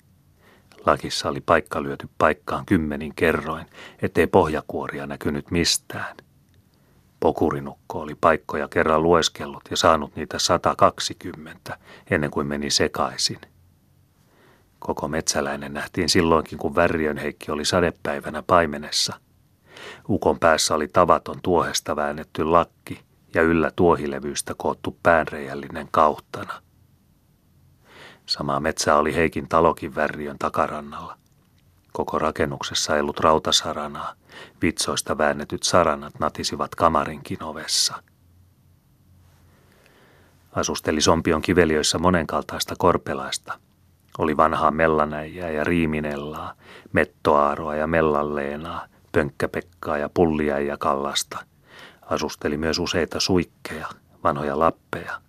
Lakissa 0.85 1.29
oli 1.29 1.41
paikka 1.41 1.83
lyöty 1.83 2.09
paikkaan 2.17 2.65
kymmenin 2.65 3.15
kerroin, 3.15 3.65
ettei 4.01 4.27
pohjakuoria 4.27 5.07
näkynyt 5.07 5.51
mistään. 5.51 6.15
Pokurinukko 7.19 7.99
oli 7.99 8.15
paikkoja 8.21 8.67
kerran 8.67 9.03
lueskellut 9.03 9.63
ja 9.69 9.77
saanut 9.77 10.15
niitä 10.15 10.39
120 10.39 11.77
ennen 12.11 12.31
kuin 12.31 12.47
meni 12.47 12.69
sekaisin. 12.69 13.41
Koko 14.79 15.07
metsäläinen 15.07 15.73
nähtiin 15.73 16.09
silloinkin, 16.09 16.57
kun 16.57 16.75
Värriön 16.75 17.17
Heikki 17.17 17.51
oli 17.51 17.65
sadepäivänä 17.65 18.43
paimenessa. 18.47 19.26
Ukon 20.09 20.39
päässä 20.39 20.75
oli 20.75 20.87
tavaton 20.87 21.39
tuohesta 21.43 21.95
väännetty 21.95 22.43
lakki 22.43 22.99
ja 23.33 23.41
yllä 23.41 23.71
tuohilevyistä 23.75 24.53
koottu 24.57 24.97
päänreijällinen 25.03 25.87
kauhtana. 25.91 26.61
Sama 28.25 28.59
metsä 28.59 28.95
oli 28.95 29.15
Heikin 29.15 29.49
talokin 29.49 29.95
Värriön 29.95 30.37
takarannalla. 30.39 31.17
Koko 31.93 32.19
rakennuksessa 32.19 32.95
ei 32.95 33.01
ollut 33.01 33.19
rautasaranaa. 33.19 34.13
Vitsoista 34.61 35.17
väännetyt 35.17 35.63
saranat 35.63 36.19
natisivat 36.19 36.75
kamarinkin 36.75 37.43
ovessa. 37.43 38.03
Asusteli 40.51 41.01
Sompion 41.01 41.41
kiveliöissä 41.41 41.99
monenkaltaista 41.99 42.75
korpelaista. 42.77 43.59
Oli 44.17 44.37
vanhaa 44.37 44.71
mellanäijää 44.71 45.49
ja 45.49 45.63
riiminellaa, 45.63 46.53
mettoaaroa 46.93 47.75
ja 47.75 47.87
mellalleenaa, 47.87 48.87
pönkkäpekkaa 49.17 49.97
ja 49.97 50.09
pullia 50.13 50.59
ja 50.59 50.77
kallasta. 50.77 51.37
Asusteli 52.01 52.57
myös 52.57 52.79
useita 52.79 53.19
suikkeja, 53.19 53.87
vanhoja 54.23 54.59
lappeja– 54.59 55.21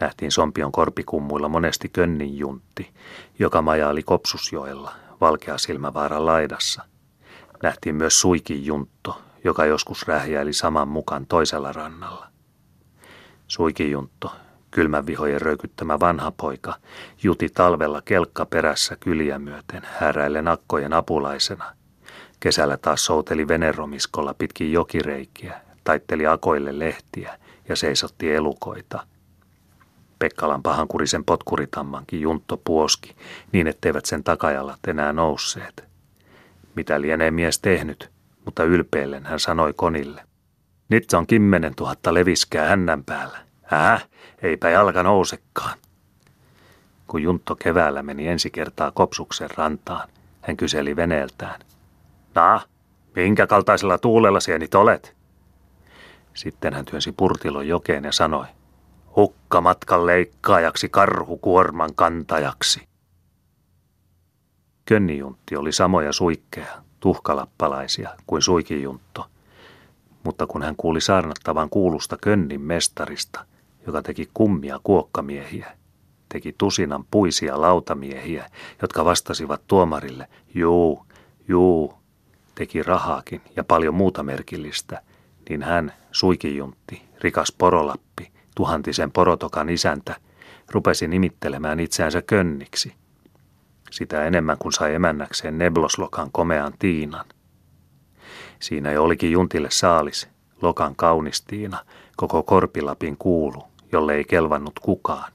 Nähtiin 0.00 0.32
Sompion 0.32 0.72
korpikummuilla 0.72 1.48
monesti 1.48 1.88
könnin 1.88 2.38
juntti, 2.38 2.90
joka 3.38 3.62
majaili 3.62 4.02
Kopsusjoella, 4.02 4.92
Valkeasilmävaaran 5.20 6.26
laidassa. 6.26 6.82
Nähtiin 7.62 7.94
myös 7.94 8.20
suikin 8.20 8.66
juntto, 8.66 9.20
joka 9.44 9.64
joskus 9.64 10.08
rähjäili 10.08 10.52
saman 10.52 10.88
mukaan 10.88 11.26
toisella 11.26 11.72
rannalla. 11.72 12.26
Suikin 13.48 13.90
juntto, 13.90 14.32
kylmän 14.70 15.06
vihojen 15.06 15.40
röykyttämä 15.40 16.00
vanha 16.00 16.30
poika, 16.30 16.74
juti 17.22 17.48
talvella 17.48 18.02
kelkka 18.02 18.46
perässä 18.46 18.96
kyliä 18.96 19.38
myöten, 19.38 19.82
häräillen 19.98 20.48
akkojen 20.48 20.92
apulaisena. 20.92 21.79
Kesällä 22.40 22.76
taas 22.76 23.04
souteli 23.04 23.48
veneromiskolla 23.48 24.34
pitkin 24.34 24.72
jokireikiä, 24.72 25.60
taitteli 25.84 26.26
akoille 26.26 26.78
lehtiä 26.78 27.38
ja 27.68 27.76
seisotti 27.76 28.34
elukoita– 28.34 29.06
Pekkalan 30.20 30.62
pahankurisen 30.62 31.24
potkuritammankin 31.24 32.20
juntto 32.20 32.56
puoski, 32.56 33.16
niin 33.52 33.66
etteivät 33.66 34.04
sen 34.04 34.24
takajalat 34.24 34.78
enää 34.88 35.12
nousseet. 35.12 35.84
Mitä 36.74 37.00
lienee 37.00 37.30
mies 37.30 37.58
tehnyt, 37.58 38.10
mutta 38.44 38.64
ylpeillen 38.64 39.26
hän 39.26 39.40
sanoi 39.40 39.72
konille. 39.72 40.22
Nyt 40.88 41.12
on 41.12 41.26
kymmenen 41.26 41.74
tuhatta 41.74 42.14
leviskää 42.14 42.68
hännän 42.68 43.04
päällä. 43.04 43.38
Äh, 43.72 44.08
eipä 44.42 44.70
jalka 44.70 45.02
nousekaan. 45.02 45.78
Kun 47.06 47.22
Juntto 47.22 47.56
keväällä 47.56 48.02
meni 48.02 48.28
ensi 48.28 48.50
kertaa 48.50 48.90
Kopsuksen 48.90 49.50
rantaan, 49.56 50.08
hän 50.40 50.56
kyseli 50.56 50.96
veneeltään. 50.96 51.60
Na, 52.40 52.60
minkä 53.16 53.46
kaltaisella 53.46 53.98
tuulella 53.98 54.40
sienit 54.40 54.74
olet? 54.74 55.16
Sitten 56.34 56.74
hän 56.74 56.84
työnsi 56.84 57.12
purtilon 57.12 57.68
jokeen 57.68 58.04
ja 58.04 58.12
sanoi, 58.12 58.46
hukkamatkan 59.16 60.06
leikkaajaksi 60.06 60.88
karhukuorman 60.88 61.94
kantajaksi. 61.94 62.88
Könnijuntti 64.84 65.56
oli 65.56 65.72
samoja 65.72 66.12
suikkeja, 66.12 66.82
tuhkalappalaisia 67.00 68.10
kuin 68.26 68.42
suikijuntto, 68.42 69.26
mutta 70.24 70.46
kun 70.46 70.62
hän 70.62 70.76
kuuli 70.76 71.00
saarnattavan 71.00 71.70
kuulusta 71.70 72.16
Könnin 72.16 72.60
mestarista, 72.60 73.46
joka 73.86 74.02
teki 74.02 74.30
kummia 74.34 74.80
kuokkamiehiä, 74.82 75.76
teki 76.28 76.54
tusinan 76.58 77.04
puisia 77.10 77.60
lautamiehiä, 77.60 78.50
jotka 78.82 79.04
vastasivat 79.04 79.62
tuomarille, 79.66 80.28
juu, 80.54 81.06
juu, 81.48 81.99
teki 82.60 82.82
rahaakin 82.82 83.42
ja 83.56 83.64
paljon 83.64 83.94
muuta 83.94 84.22
merkillistä, 84.22 85.02
niin 85.48 85.62
hän, 85.62 85.92
suikijuntti, 86.12 87.02
rikas 87.20 87.52
porolappi, 87.58 88.32
tuhantisen 88.56 89.12
porotokan 89.12 89.68
isäntä, 89.68 90.16
rupesi 90.70 91.08
nimittelemään 91.08 91.80
itseänsä 91.80 92.22
könniksi. 92.22 92.94
Sitä 93.90 94.24
enemmän 94.24 94.58
kuin 94.58 94.72
sai 94.72 94.94
emännäkseen 94.94 95.58
Nebloslokan 95.58 96.32
komean 96.32 96.72
Tiinan. 96.78 97.24
Siinä 98.58 98.92
jo 98.92 99.04
olikin 99.04 99.32
Juntille 99.32 99.70
saalis, 99.70 100.28
Lokan 100.62 100.96
kaunis 100.96 101.42
Tiina, 101.42 101.78
koko 102.16 102.42
Korpilapin 102.42 103.16
kuulu, 103.16 103.62
jolle 103.92 104.14
ei 104.14 104.24
kelvannut 104.24 104.78
kukaan. 104.78 105.32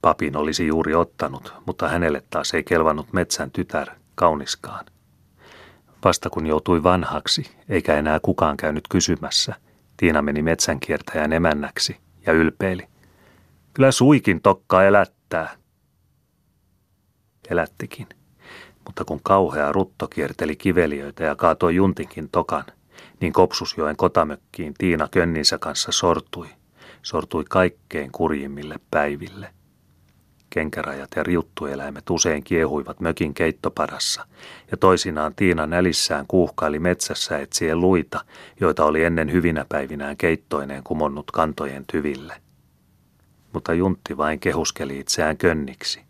Papin 0.00 0.36
olisi 0.36 0.66
juuri 0.66 0.94
ottanut, 0.94 1.54
mutta 1.66 1.88
hänelle 1.88 2.22
taas 2.30 2.54
ei 2.54 2.62
kelvannut 2.64 3.12
metsän 3.12 3.50
tytär, 3.50 3.88
kauniskaan. 4.14 4.91
Vasta 6.04 6.30
kun 6.30 6.46
joutui 6.46 6.82
vanhaksi, 6.82 7.56
eikä 7.68 7.98
enää 7.98 8.20
kukaan 8.20 8.56
käynyt 8.56 8.88
kysymässä, 8.88 9.54
Tiina 9.96 10.22
meni 10.22 10.42
metsänkiertäjän 10.42 11.32
emännäksi– 11.32 11.96
ja 12.26 12.32
ylpeili. 12.32 12.86
Kyllä 13.74 13.92
suikin 13.92 14.42
tokka 14.42 14.84
elättää. 14.84 15.56
Elättikin, 17.50 18.08
mutta 18.86 19.04
kun 19.04 19.20
kauhea 19.22 19.72
rutto 19.72 20.08
kierteli 20.08 20.56
kiveliöitä 20.56 21.24
ja 21.24 21.36
kaatoi 21.36 21.74
juntinkin 21.74 22.28
tokan, 22.32 22.64
niin 23.20 23.32
Kopsusjoen 23.32 23.96
kotamökkiin 23.96 24.74
Tiina 24.78 25.08
Könninsä 25.08 25.58
kanssa 25.58 25.92
sortui, 25.92 26.48
sortui 27.02 27.44
kaikkein 27.48 28.12
kurjimmille 28.12 28.76
päiville. 28.90 29.54
Kenkärajat 30.52 31.10
ja 31.16 31.22
riuttueläimet 31.22 32.10
usein 32.10 32.44
kiehuivat 32.44 33.00
mökin 33.00 33.34
keittoparassa, 33.34 34.26
ja 34.70 34.76
toisinaan 34.76 35.34
Tiina 35.34 35.66
nälissään 35.66 36.26
kuuhkaili 36.28 36.78
metsässä 36.78 37.38
etsien 37.38 37.80
luita, 37.80 38.24
joita 38.60 38.84
oli 38.84 39.04
ennen 39.04 39.32
hyvinä 39.32 39.66
päivinään 39.68 40.16
keittoineen 40.16 40.82
kumonnut 40.82 41.30
kantojen 41.30 41.84
tyville. 41.92 42.34
Mutta 43.52 43.74
Juntti 43.74 44.16
vain 44.16 44.40
kehuskeli 44.40 44.98
itseään 44.98 45.36
könniksi. 45.36 46.00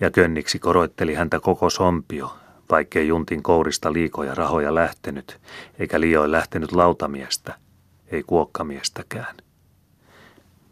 Ja 0.00 0.10
könniksi 0.10 0.58
koroitteli 0.58 1.14
häntä 1.14 1.40
koko 1.40 1.70
sompio, 1.70 2.36
vaikkei 2.70 3.08
Juntin 3.08 3.42
kourista 3.42 3.92
liikoja 3.92 4.34
rahoja 4.34 4.74
lähtenyt, 4.74 5.40
eikä 5.78 6.00
liioin 6.00 6.32
lähtenyt 6.32 6.72
lautamiestä, 6.72 7.54
ei 8.10 8.22
kuokkamiestäkään 8.22 9.34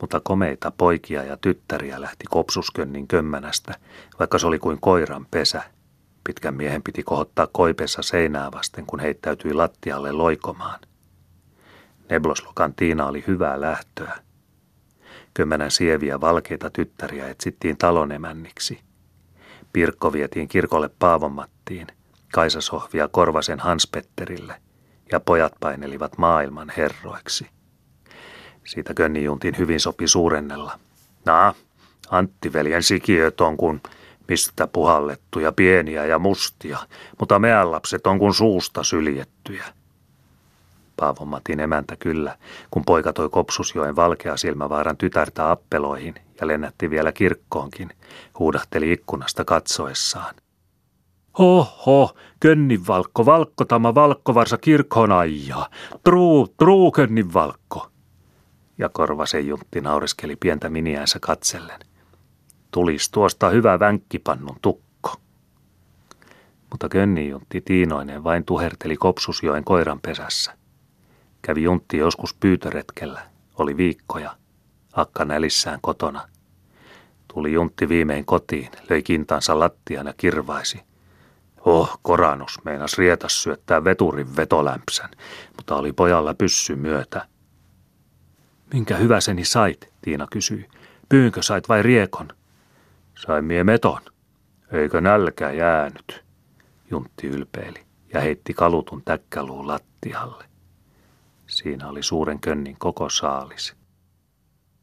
mutta 0.01 0.21
komeita 0.21 0.71
poikia 0.71 1.25
ja 1.25 1.37
tyttäriä 1.37 2.01
lähti 2.01 2.25
kopsuskönnin 2.31 3.09
kömmänästä, 3.09 3.75
vaikka 4.19 4.39
se 4.39 4.47
oli 4.47 4.59
kuin 4.59 4.81
koiran 4.81 5.27
pesä. 5.31 5.63
Pitkän 6.25 6.55
miehen 6.55 6.83
piti 6.83 7.03
kohottaa 7.03 7.47
koipessa 7.47 8.03
seinää 8.03 8.53
vasten, 8.53 8.87
kun 8.87 9.01
heittäytyi 9.01 9.55
lattialle 9.55 10.13
loikomaan. 10.13 10.81
Nebloslokan 12.11 12.75
Tiina 12.75 13.07
oli 13.07 13.25
hyvää 13.27 13.61
lähtöä. 13.61 14.19
Kömmänän 15.35 15.71
sieviä 15.71 16.21
valkeita 16.21 16.71
tyttäriä 16.71 17.29
etsittiin 17.29 17.77
talonemänniksi. 17.77 18.81
Pirkko 19.73 20.13
vietiin 20.13 20.49
kirkolle 20.49 20.91
Paavomattiin, 20.99 21.87
Kaisa 22.33 22.61
Sohvia 22.61 23.09
Korvasen 23.09 23.59
Hanspetterille 23.59 24.61
ja 25.13 25.21
pojat 25.21 25.53
painelivat 25.61 26.19
maailman 26.19 26.73
herroiksi. 26.77 27.47
Siitä 28.69 28.95
Könnijuntin 28.95 29.59
hyvin 29.59 29.81
sopi 29.81 30.09
suurennella. 30.09 30.79
Naa, 31.25 31.55
Antti-veljen 32.11 32.83
sikiöt 32.83 33.41
on 33.41 33.57
kuin 33.57 33.83
mistä 34.29 34.67
puhallettuja, 34.67 35.53
pieniä 35.53 36.07
ja 36.07 36.19
mustia, 36.19 36.79
mutta 37.19 37.39
meidän 37.39 37.73
lapset 37.73 38.07
on 38.07 38.19
kuin 38.19 38.35
suusta 38.35 38.83
syljettyjä. 38.85 39.65
Paavo 40.97 41.25
Matin 41.25 41.61
emäntä 41.61 41.97
kyllä, 41.97 42.37
kun 42.71 42.85
poika 42.85 43.13
toi 43.13 43.29
Kopsusjoen 43.29 43.97
valkea 43.97 44.37
silmävaaran 44.37 44.97
tytärtä 44.97 45.51
appeloihin 45.51 46.15
ja 46.41 46.47
lennätti 46.47 46.91
vielä 46.91 47.13
kirkkoonkin, 47.13 47.91
huudahteli 48.39 48.93
ikkunasta 48.93 49.45
katsoessaan. 49.45 50.35
Oho, 51.39 52.17
könnin 52.41 52.87
valkko, 52.87 53.27
valkkotama 53.27 53.95
valkkovarsa 53.95 54.59
kirkkoon 54.59 55.13
ajaa. 55.13 55.69
Truu, 56.05 56.49
truu 56.59 56.93
könnin 56.93 57.35
valkko 57.35 57.91
ja 58.79 58.89
Korvasen 58.89 59.47
Juntti 59.47 59.81
naureskeli 59.81 60.37
pientä 60.37 60.69
miniänsä 60.69 61.19
katsellen. 61.21 61.81
Tulis 62.71 63.11
tuosta 63.11 63.51
hyvä 63.51 63.79
vänkkipannun 63.79 64.57
tukko. 64.63 65.13
Mutta 66.71 66.89
Könni 66.89 67.29
Juntti 67.29 67.61
tiinoinen 67.61 68.25
vain 68.25 68.45
tuherteli 68.45 68.97
Kopsusjoen 68.97 69.65
koiran 69.65 70.01
pesässä. 70.01 70.55
Kävi 71.43 71.63
Juntti 71.63 71.97
joskus 71.97 72.35
pyytöretkellä, 72.35 73.21
oli 73.59 73.77
viikkoja, 73.77 74.37
akka 74.93 75.25
nälissään 75.25 75.79
kotona. 75.83 76.29
Tuli 77.35 77.53
Juntti 77.53 77.89
viimein 77.89 78.25
kotiin, 78.25 78.69
löi 78.91 79.03
kintansa 79.03 79.59
lattian 79.59 80.07
ja 80.07 80.15
kirvaisi. 80.17 80.81
Oh, 81.65 81.99
koranus 82.03 82.65
meinas 82.65 82.99
rietas 82.99 83.43
syöttää 83.43 83.85
veturin 83.85 84.37
vetolämpsän, 84.37 85.11
mutta 85.57 85.77
oli 85.77 85.93
pojalla 85.93 86.35
pyssy 86.35 86.77
myötä. 86.77 87.27
Minkä 88.73 88.97
hyväseni 88.97 89.45
sait, 89.45 89.93
Tiina 90.03 90.27
kysyi. 90.31 90.69
Pyynkö 91.09 91.43
sait 91.43 91.69
vai 91.69 91.83
riekon? 91.83 92.29
Sain 93.15 93.45
mie 93.45 93.65
meton. 93.65 94.01
Eikö 94.73 95.01
nälkä 95.01 95.51
jäänyt? 95.51 96.25
Juntti 96.91 97.27
ylpeili 97.27 97.85
ja 98.15 98.21
heitti 98.21 98.55
kalutun 98.55 99.03
täkkäluun 99.05 99.67
lattialle. 99.67 100.45
Siinä 101.47 101.89
oli 101.89 102.03
suuren 102.03 102.41
könnin 102.41 102.77
koko 102.79 103.09
saalis. 103.09 103.77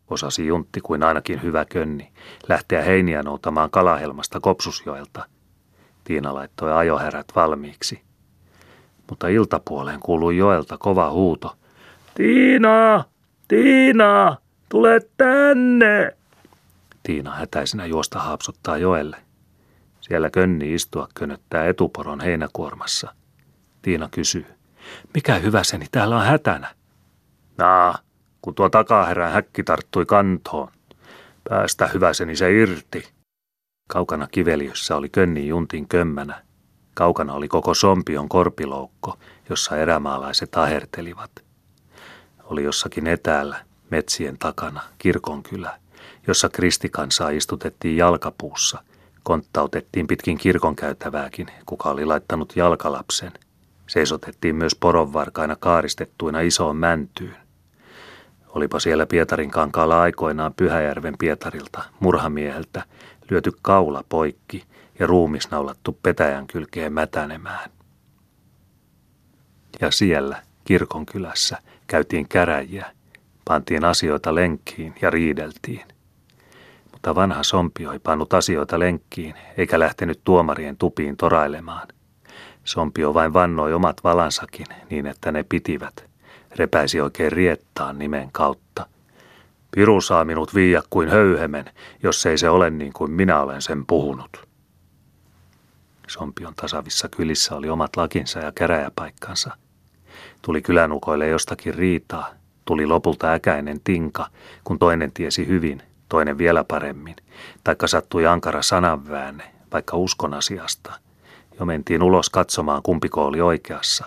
Osasi 0.08 0.48
Juntti 0.48 0.82
kuin 0.82 1.04
ainakin 1.04 1.44
hyvä 1.44 1.66
könni 1.66 2.12
lähteä 2.50 2.82
heiniä 2.82 3.24
noutamaan 3.24 3.70
kalahelmasta 3.70 4.40
Kopsusjoelta. 4.40 5.26
Tiina 6.04 6.34
laittoi 6.34 6.74
ajoherät 6.74 7.28
valmiiksi. 7.36 8.02
Mutta 9.10 9.28
iltapuoleen 9.28 10.00
kuului 10.00 10.38
joelta 10.38 10.78
kova 10.78 11.12
huuto. 11.12 11.58
Tiina! 12.16 13.15
Tiina! 13.48 14.38
Tule 14.70 15.00
tänne! 15.18 16.18
Tiina 17.04 17.36
hätäisenä 17.36 17.86
juosta 17.86 18.20
haapsuttaa 18.20 18.78
joelle. 18.78 19.18
Siellä 20.02 20.30
könni 20.30 20.74
istua 20.74 21.08
könöttää 21.14 21.68
etuporon 21.68 22.22
heinäkuormassa. 22.22 23.14
Tiina 23.82 24.10
kysyy. 24.12 24.46
Mikä 25.14 25.36
hyväseni 25.36 25.86
täällä 25.92 26.18
on 26.18 26.26
hätänä? 26.26 26.76
Naa, 27.58 27.98
kun 28.42 28.56
tuo 28.56 28.70
takaherän 28.70 29.32
häkki 29.32 29.64
tarttui 29.64 30.06
kantoon. 30.06 30.72
Päästä 31.50 31.88
hyväseni 31.88 32.36
se 32.36 32.54
irti. 32.54 33.08
Kaukana 33.90 34.28
kiveliössä 34.32 34.96
oli 34.96 35.10
könni 35.10 35.48
juntin 35.48 35.88
kömmänä. 35.88 36.42
Kaukana 36.94 37.34
oli 37.34 37.48
koko 37.48 37.74
Sompion 37.74 38.30
korpiloukko, 38.30 39.18
jossa 39.50 39.78
erämaalaiset 39.78 40.56
ahertelivat. 40.56 41.45
Oli 42.46 42.64
jossakin 42.64 43.08
etäällä, 43.08 43.58
metsien 43.90 44.38
takana, 44.38 44.82
kirkonkylä, 44.98 45.80
jossa 46.28 46.50
kristikansaa 46.50 47.30
istutettiin 47.30 47.98
jalkapuussa, 47.98 48.84
konttautettiin 49.24 50.08
pitkin 50.08 50.38
kirkon 50.38 50.76
käytävääkin, 50.76 51.48
kuka 51.66 51.90
oli 51.90 52.06
laittanut 52.06 52.56
jalkalapsen. 52.56 53.32
Seisotettiin 53.88 54.56
myös 54.56 54.76
poronvarkaina 54.76 55.56
kaaristettuina 55.56 56.40
isoon 56.40 56.76
mäntyyn. 56.76 57.38
Olipa 58.48 58.80
siellä 58.80 59.06
Pietarin 59.06 59.52
kankaalla 59.52 60.02
aikoinaan 60.02 60.54
Pyhäjärven 60.54 61.18
Pietarilta, 61.18 61.84
murhamieheltä, 62.00 62.84
lyöty 63.30 63.52
kaula 63.62 64.04
poikki 64.10 64.64
ja 65.00 65.08
ruumis 65.08 65.52
naulattu 65.52 66.00
petäjän 66.04 66.48
kylkeen 66.48 66.94
mätänemään. 66.94 67.72
Ja 69.82 69.92
siellä, 69.92 70.42
kirkon 70.64 71.06
kylässä, 71.06 71.58
käytiin 71.88 72.28
käräjiä, 72.28 72.86
pantiin 73.46 73.86
asioita 73.86 74.36
lenkkiin 74.36 74.96
ja 75.02 75.10
riideltiin. 75.10 75.86
Mutta 76.92 77.16
vanha 77.16 77.44
Sompio 77.44 77.92
ei 77.92 78.00
pannut 78.00 78.34
asioita 78.34 78.80
lenkkiin, 78.80 79.36
eikä 79.58 79.80
lähtenyt 79.80 80.22
tuomarien 80.24 80.78
tupiin 80.78 81.18
torailemaan. 81.18 81.88
Sompio 82.64 83.14
vain 83.14 83.34
vannoi 83.34 83.74
omat 83.74 84.04
valansakin 84.04 84.66
niin, 84.90 85.08
että 85.08 85.32
ne 85.32 85.46
pitivät. 85.50 86.06
Repäisi 86.56 87.02
oikein 87.02 87.32
riettaan 87.32 88.00
nimen 88.00 88.30
kautta. 88.32 88.88
Piru 89.72 90.02
saa 90.02 90.26
minut 90.26 90.56
viiä 90.56 90.82
kuin 90.90 91.10
höyhemen, 91.10 91.66
jos 92.04 92.26
ei 92.26 92.38
se 92.38 92.50
ole 92.50 92.70
niin 92.70 92.94
kuin 92.94 93.12
minä 93.12 93.42
olen 93.42 93.62
sen 93.62 93.86
puhunut. 93.86 94.48
Sompion 96.08 96.54
tasavissa 96.56 97.10
kylissä 97.10 97.56
oli 97.56 97.70
omat 97.70 97.96
lakinsa 97.96 98.40
ja 98.40 98.52
käräjäpaikkansa. 98.52 99.58
Tuli 100.46 100.62
kylänukoille 100.62 101.28
jostakin 101.28 101.74
riitaa, 101.74 102.30
tuli 102.66 102.86
lopulta 102.86 103.34
äkäinen 103.34 103.80
tinka, 103.84 104.28
kun 104.64 104.80
toinen 104.80 105.12
tiesi 105.12 105.48
hyvin, 105.48 105.82
toinen 106.10 106.38
vielä 106.38 106.64
paremmin, 106.64 107.16
taikka 107.64 107.88
sattui 107.88 108.28
ankara 108.28 108.62
sananväänne, 108.62 109.44
vaikka 109.74 109.98
uskon 109.98 110.34
asiasta. 110.34 110.94
Jo 111.60 111.66
mentiin 111.66 112.04
ulos 112.04 112.30
katsomaan, 112.30 112.84
kumpiko 112.84 113.26
oli 113.26 113.42
oikeassa. 113.42 114.06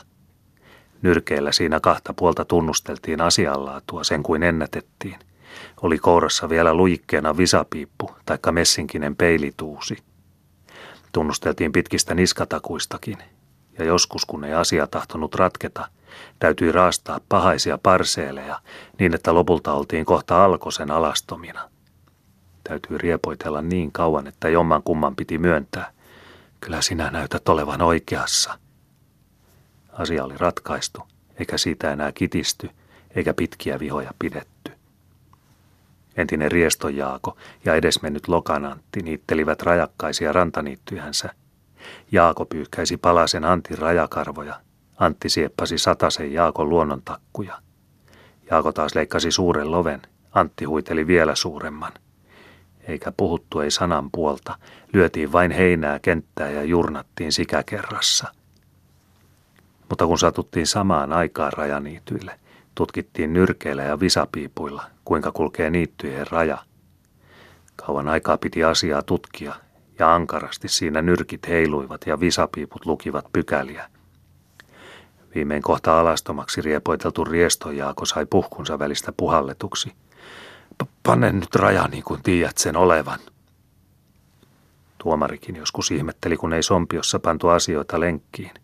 Nyrkeillä 1.03 1.53
siinä 1.53 1.81
kahta 1.81 2.13
puolta 2.13 2.45
tunnusteltiin 2.45 3.21
asianlaatua 3.21 4.05
sen 4.05 4.23
kuin 4.23 4.43
ennätettiin. 4.43 5.17
Oli 5.83 5.99
kourassa 5.99 6.49
vielä 6.49 6.75
lujikkeena 6.75 7.37
visapiippu, 7.37 8.11
taikka 8.27 8.53
messinkinen 8.53 9.17
peilituusi. 9.17 9.97
Tunnusteltiin 11.13 11.73
pitkistä 11.73 12.15
niskatakuistakin, 12.15 13.19
ja 13.79 13.85
joskus 13.85 14.25
kun 14.25 14.45
ei 14.45 14.55
asia 14.55 14.87
tahtonut 14.87 15.35
ratketa, 15.35 15.89
täytyi 16.39 16.73
raastaa 16.73 17.21
pahaisia 17.29 17.79
parseeleja 17.79 18.61
niin, 18.99 19.15
että 19.15 19.35
lopulta 19.35 19.73
oltiin 19.73 20.05
kohta 20.05 20.45
alkosen 20.45 20.91
alastomina. 20.91 21.71
Täytyy 22.65 22.99
riepoitella 22.99 23.63
niin 23.63 23.93
kauan, 23.93 24.27
että 24.27 24.49
jomman 24.49 24.83
kumman 24.83 25.17
piti 25.17 25.39
myöntää. 25.39 25.93
Kyllä 26.61 26.83
sinä 26.83 27.11
näytät 27.11 27.49
olevan 27.49 27.83
oikeassa. 27.83 28.59
Asia 29.93 30.25
oli 30.25 30.35
ratkaistu, 30.39 31.03
eikä 31.39 31.59
siitä 31.59 31.93
enää 31.93 32.13
kitisty, 32.13 32.71
eikä 33.15 33.35
pitkiä 33.35 33.79
vihoja 33.79 34.11
pidetty. 34.19 34.73
Entinen 36.17 36.53
Riestojaako 36.53 37.37
ja 37.65 37.75
edesmennyt 37.75 38.29
Lokanantti 38.29 39.03
niittelivät 39.03 39.63
rajakkaisia 39.63 40.33
rantaniittyjänsä. 40.33 41.35
Jaako 42.13 42.45
pyyhkäisi 42.45 42.97
palasen 42.97 43.45
Antin 43.45 43.79
rajakarvoja. 43.79 44.61
Antti 44.99 45.29
sieppasi 45.29 45.79
satasen 45.79 46.33
Jaakon 46.33 46.69
luonnontakkuja. 46.69 47.59
Jaako 48.51 48.73
taas 48.73 48.95
leikkasi 48.95 49.31
suuren 49.31 49.71
loven. 49.71 50.03
Antti 50.33 50.65
huiteli 50.65 51.07
vielä 51.07 51.35
suuremman. 51.35 51.93
Eikä 52.89 53.13
puhuttu 53.17 53.61
ei 53.61 53.71
sanan 53.71 54.11
puolta. 54.11 54.59
Lyötiin 54.93 55.33
vain 55.33 55.51
heinää 55.51 55.99
kenttää 55.99 56.51
ja 56.51 56.65
jurnattiin 56.65 57.33
sikäkerrassa. 57.33 58.29
Mutta 59.89 60.07
kun 60.07 60.19
satuttiin 60.19 60.67
samaan 60.67 61.13
aikaan 61.13 61.53
rajaniityille, 61.53 62.41
tutkittiin 62.75 63.33
nyrkeillä 63.33 63.83
ja 63.83 64.01
visapiipuilla, 64.01 64.85
kuinka 65.05 65.33
kulkee 65.33 65.71
niittyjen 65.71 66.27
raja. 66.31 66.59
Kauan 67.77 68.09
aikaa 68.09 68.39
piti 68.39 68.65
asiaa 68.65 69.03
tutkia, 69.03 69.55
ja 69.99 70.15
ankarasti 70.15 70.69
siinä 70.69 71.03
nyrkit 71.03 71.49
heiluivat 71.49 72.01
ja 72.07 72.21
visapiiput 72.21 72.87
lukivat 72.87 73.33
pykäliä. 73.33 73.91
Viimein 75.35 75.63
kohta 75.63 76.01
alastomaksi 76.01 76.61
riepoiteltu 76.61 77.25
riestojaako 77.25 78.05
sai 78.05 78.27
puhkunsa 78.27 78.79
välistä 78.79 79.13
puhalletuksi. 79.17 79.93
Panne 81.03 81.33
nyt 81.33 81.55
raja 81.55 81.89
niin 81.89 82.05
kuin 82.05 82.23
tiedät 82.23 82.59
sen 82.59 82.77
olevan. 82.77 83.19
Tuomarikin 84.99 85.57
joskus 85.57 85.91
ihmetteli, 85.91 86.37
kun 86.37 86.53
ei 86.53 86.63
sompiossa 86.63 87.19
pantu 87.19 87.49
asioita 87.49 88.01
lenkkiin. 88.01 88.55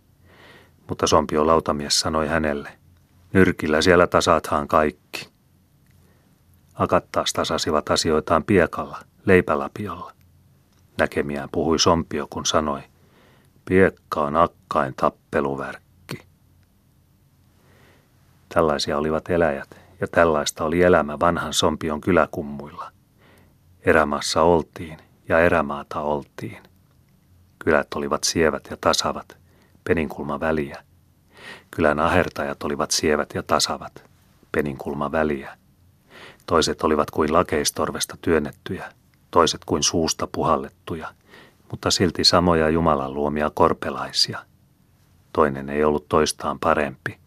Mutta 0.88 1.06
sompio 1.06 1.46
lautamies 1.46 2.00
sanoi 2.00 2.28
hänelle, 2.28 2.78
nyrkillä 3.32 3.82
siellä 3.82 4.06
tasaathan 4.06 4.68
kaikki. 4.68 5.28
Akat 6.74 7.04
taas 7.12 7.32
tasasivat 7.32 7.90
asioitaan 7.90 8.44
piekalla, 8.44 8.98
leipälapiolla. 9.26 10.12
Näkemiään 10.98 11.48
puhui 11.52 11.78
Sompio, 11.78 12.26
kun 12.30 12.46
sanoi, 12.46 12.80
piekka 13.64 14.20
on 14.20 14.36
akkain 14.36 14.94
tappeluvärkki. 14.94 15.83
Tällaisia 18.54 18.98
olivat 18.98 19.30
eläjät, 19.30 19.80
ja 20.00 20.08
tällaista 20.08 20.64
oli 20.64 20.82
elämä 20.82 21.20
vanhan 21.20 21.52
Sompion 21.52 22.00
kyläkummuilla. 22.00 22.90
Erämaassa 23.80 24.42
oltiin, 24.42 24.98
ja 25.28 25.40
erämaata 25.40 26.00
oltiin. 26.00 26.62
Kylät 27.58 27.86
olivat 27.94 28.24
sievät 28.24 28.68
ja 28.70 28.76
tasavat, 28.80 29.36
peninkulma 29.84 30.40
väliä. 30.40 30.84
Kylän 31.70 31.98
ahertajat 31.98 32.62
olivat 32.62 32.90
sievät 32.90 33.34
ja 33.34 33.42
tasavat, 33.42 34.04
peninkulma 34.52 35.12
väliä. 35.12 35.56
Toiset 36.46 36.82
olivat 36.82 37.10
kuin 37.10 37.32
lakeistorvesta 37.32 38.16
työnnettyjä, 38.20 38.92
toiset 39.30 39.64
kuin 39.64 39.82
suusta 39.82 40.28
puhallettuja, 40.32 41.08
mutta 41.70 41.90
silti 41.90 42.24
samoja 42.24 42.68
Jumalan 42.68 43.14
luomia 43.14 43.50
korpelaisia. 43.54 44.38
Toinen 45.32 45.68
ei 45.68 45.84
ollut 45.84 46.08
toistaan 46.08 46.58
parempi. 46.58 47.23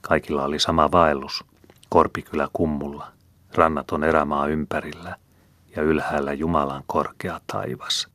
Kaikilla 0.00 0.44
oli 0.44 0.58
sama 0.58 0.92
vaellus, 0.92 1.44
korpikylä 1.88 2.48
kummulla, 2.52 3.12
rannaton 3.54 4.04
erämaa 4.04 4.46
ympärillä 4.46 5.16
ja 5.76 5.82
ylhäällä 5.82 6.32
Jumalan 6.32 6.84
korkea 6.86 7.40
taivas. 7.46 8.08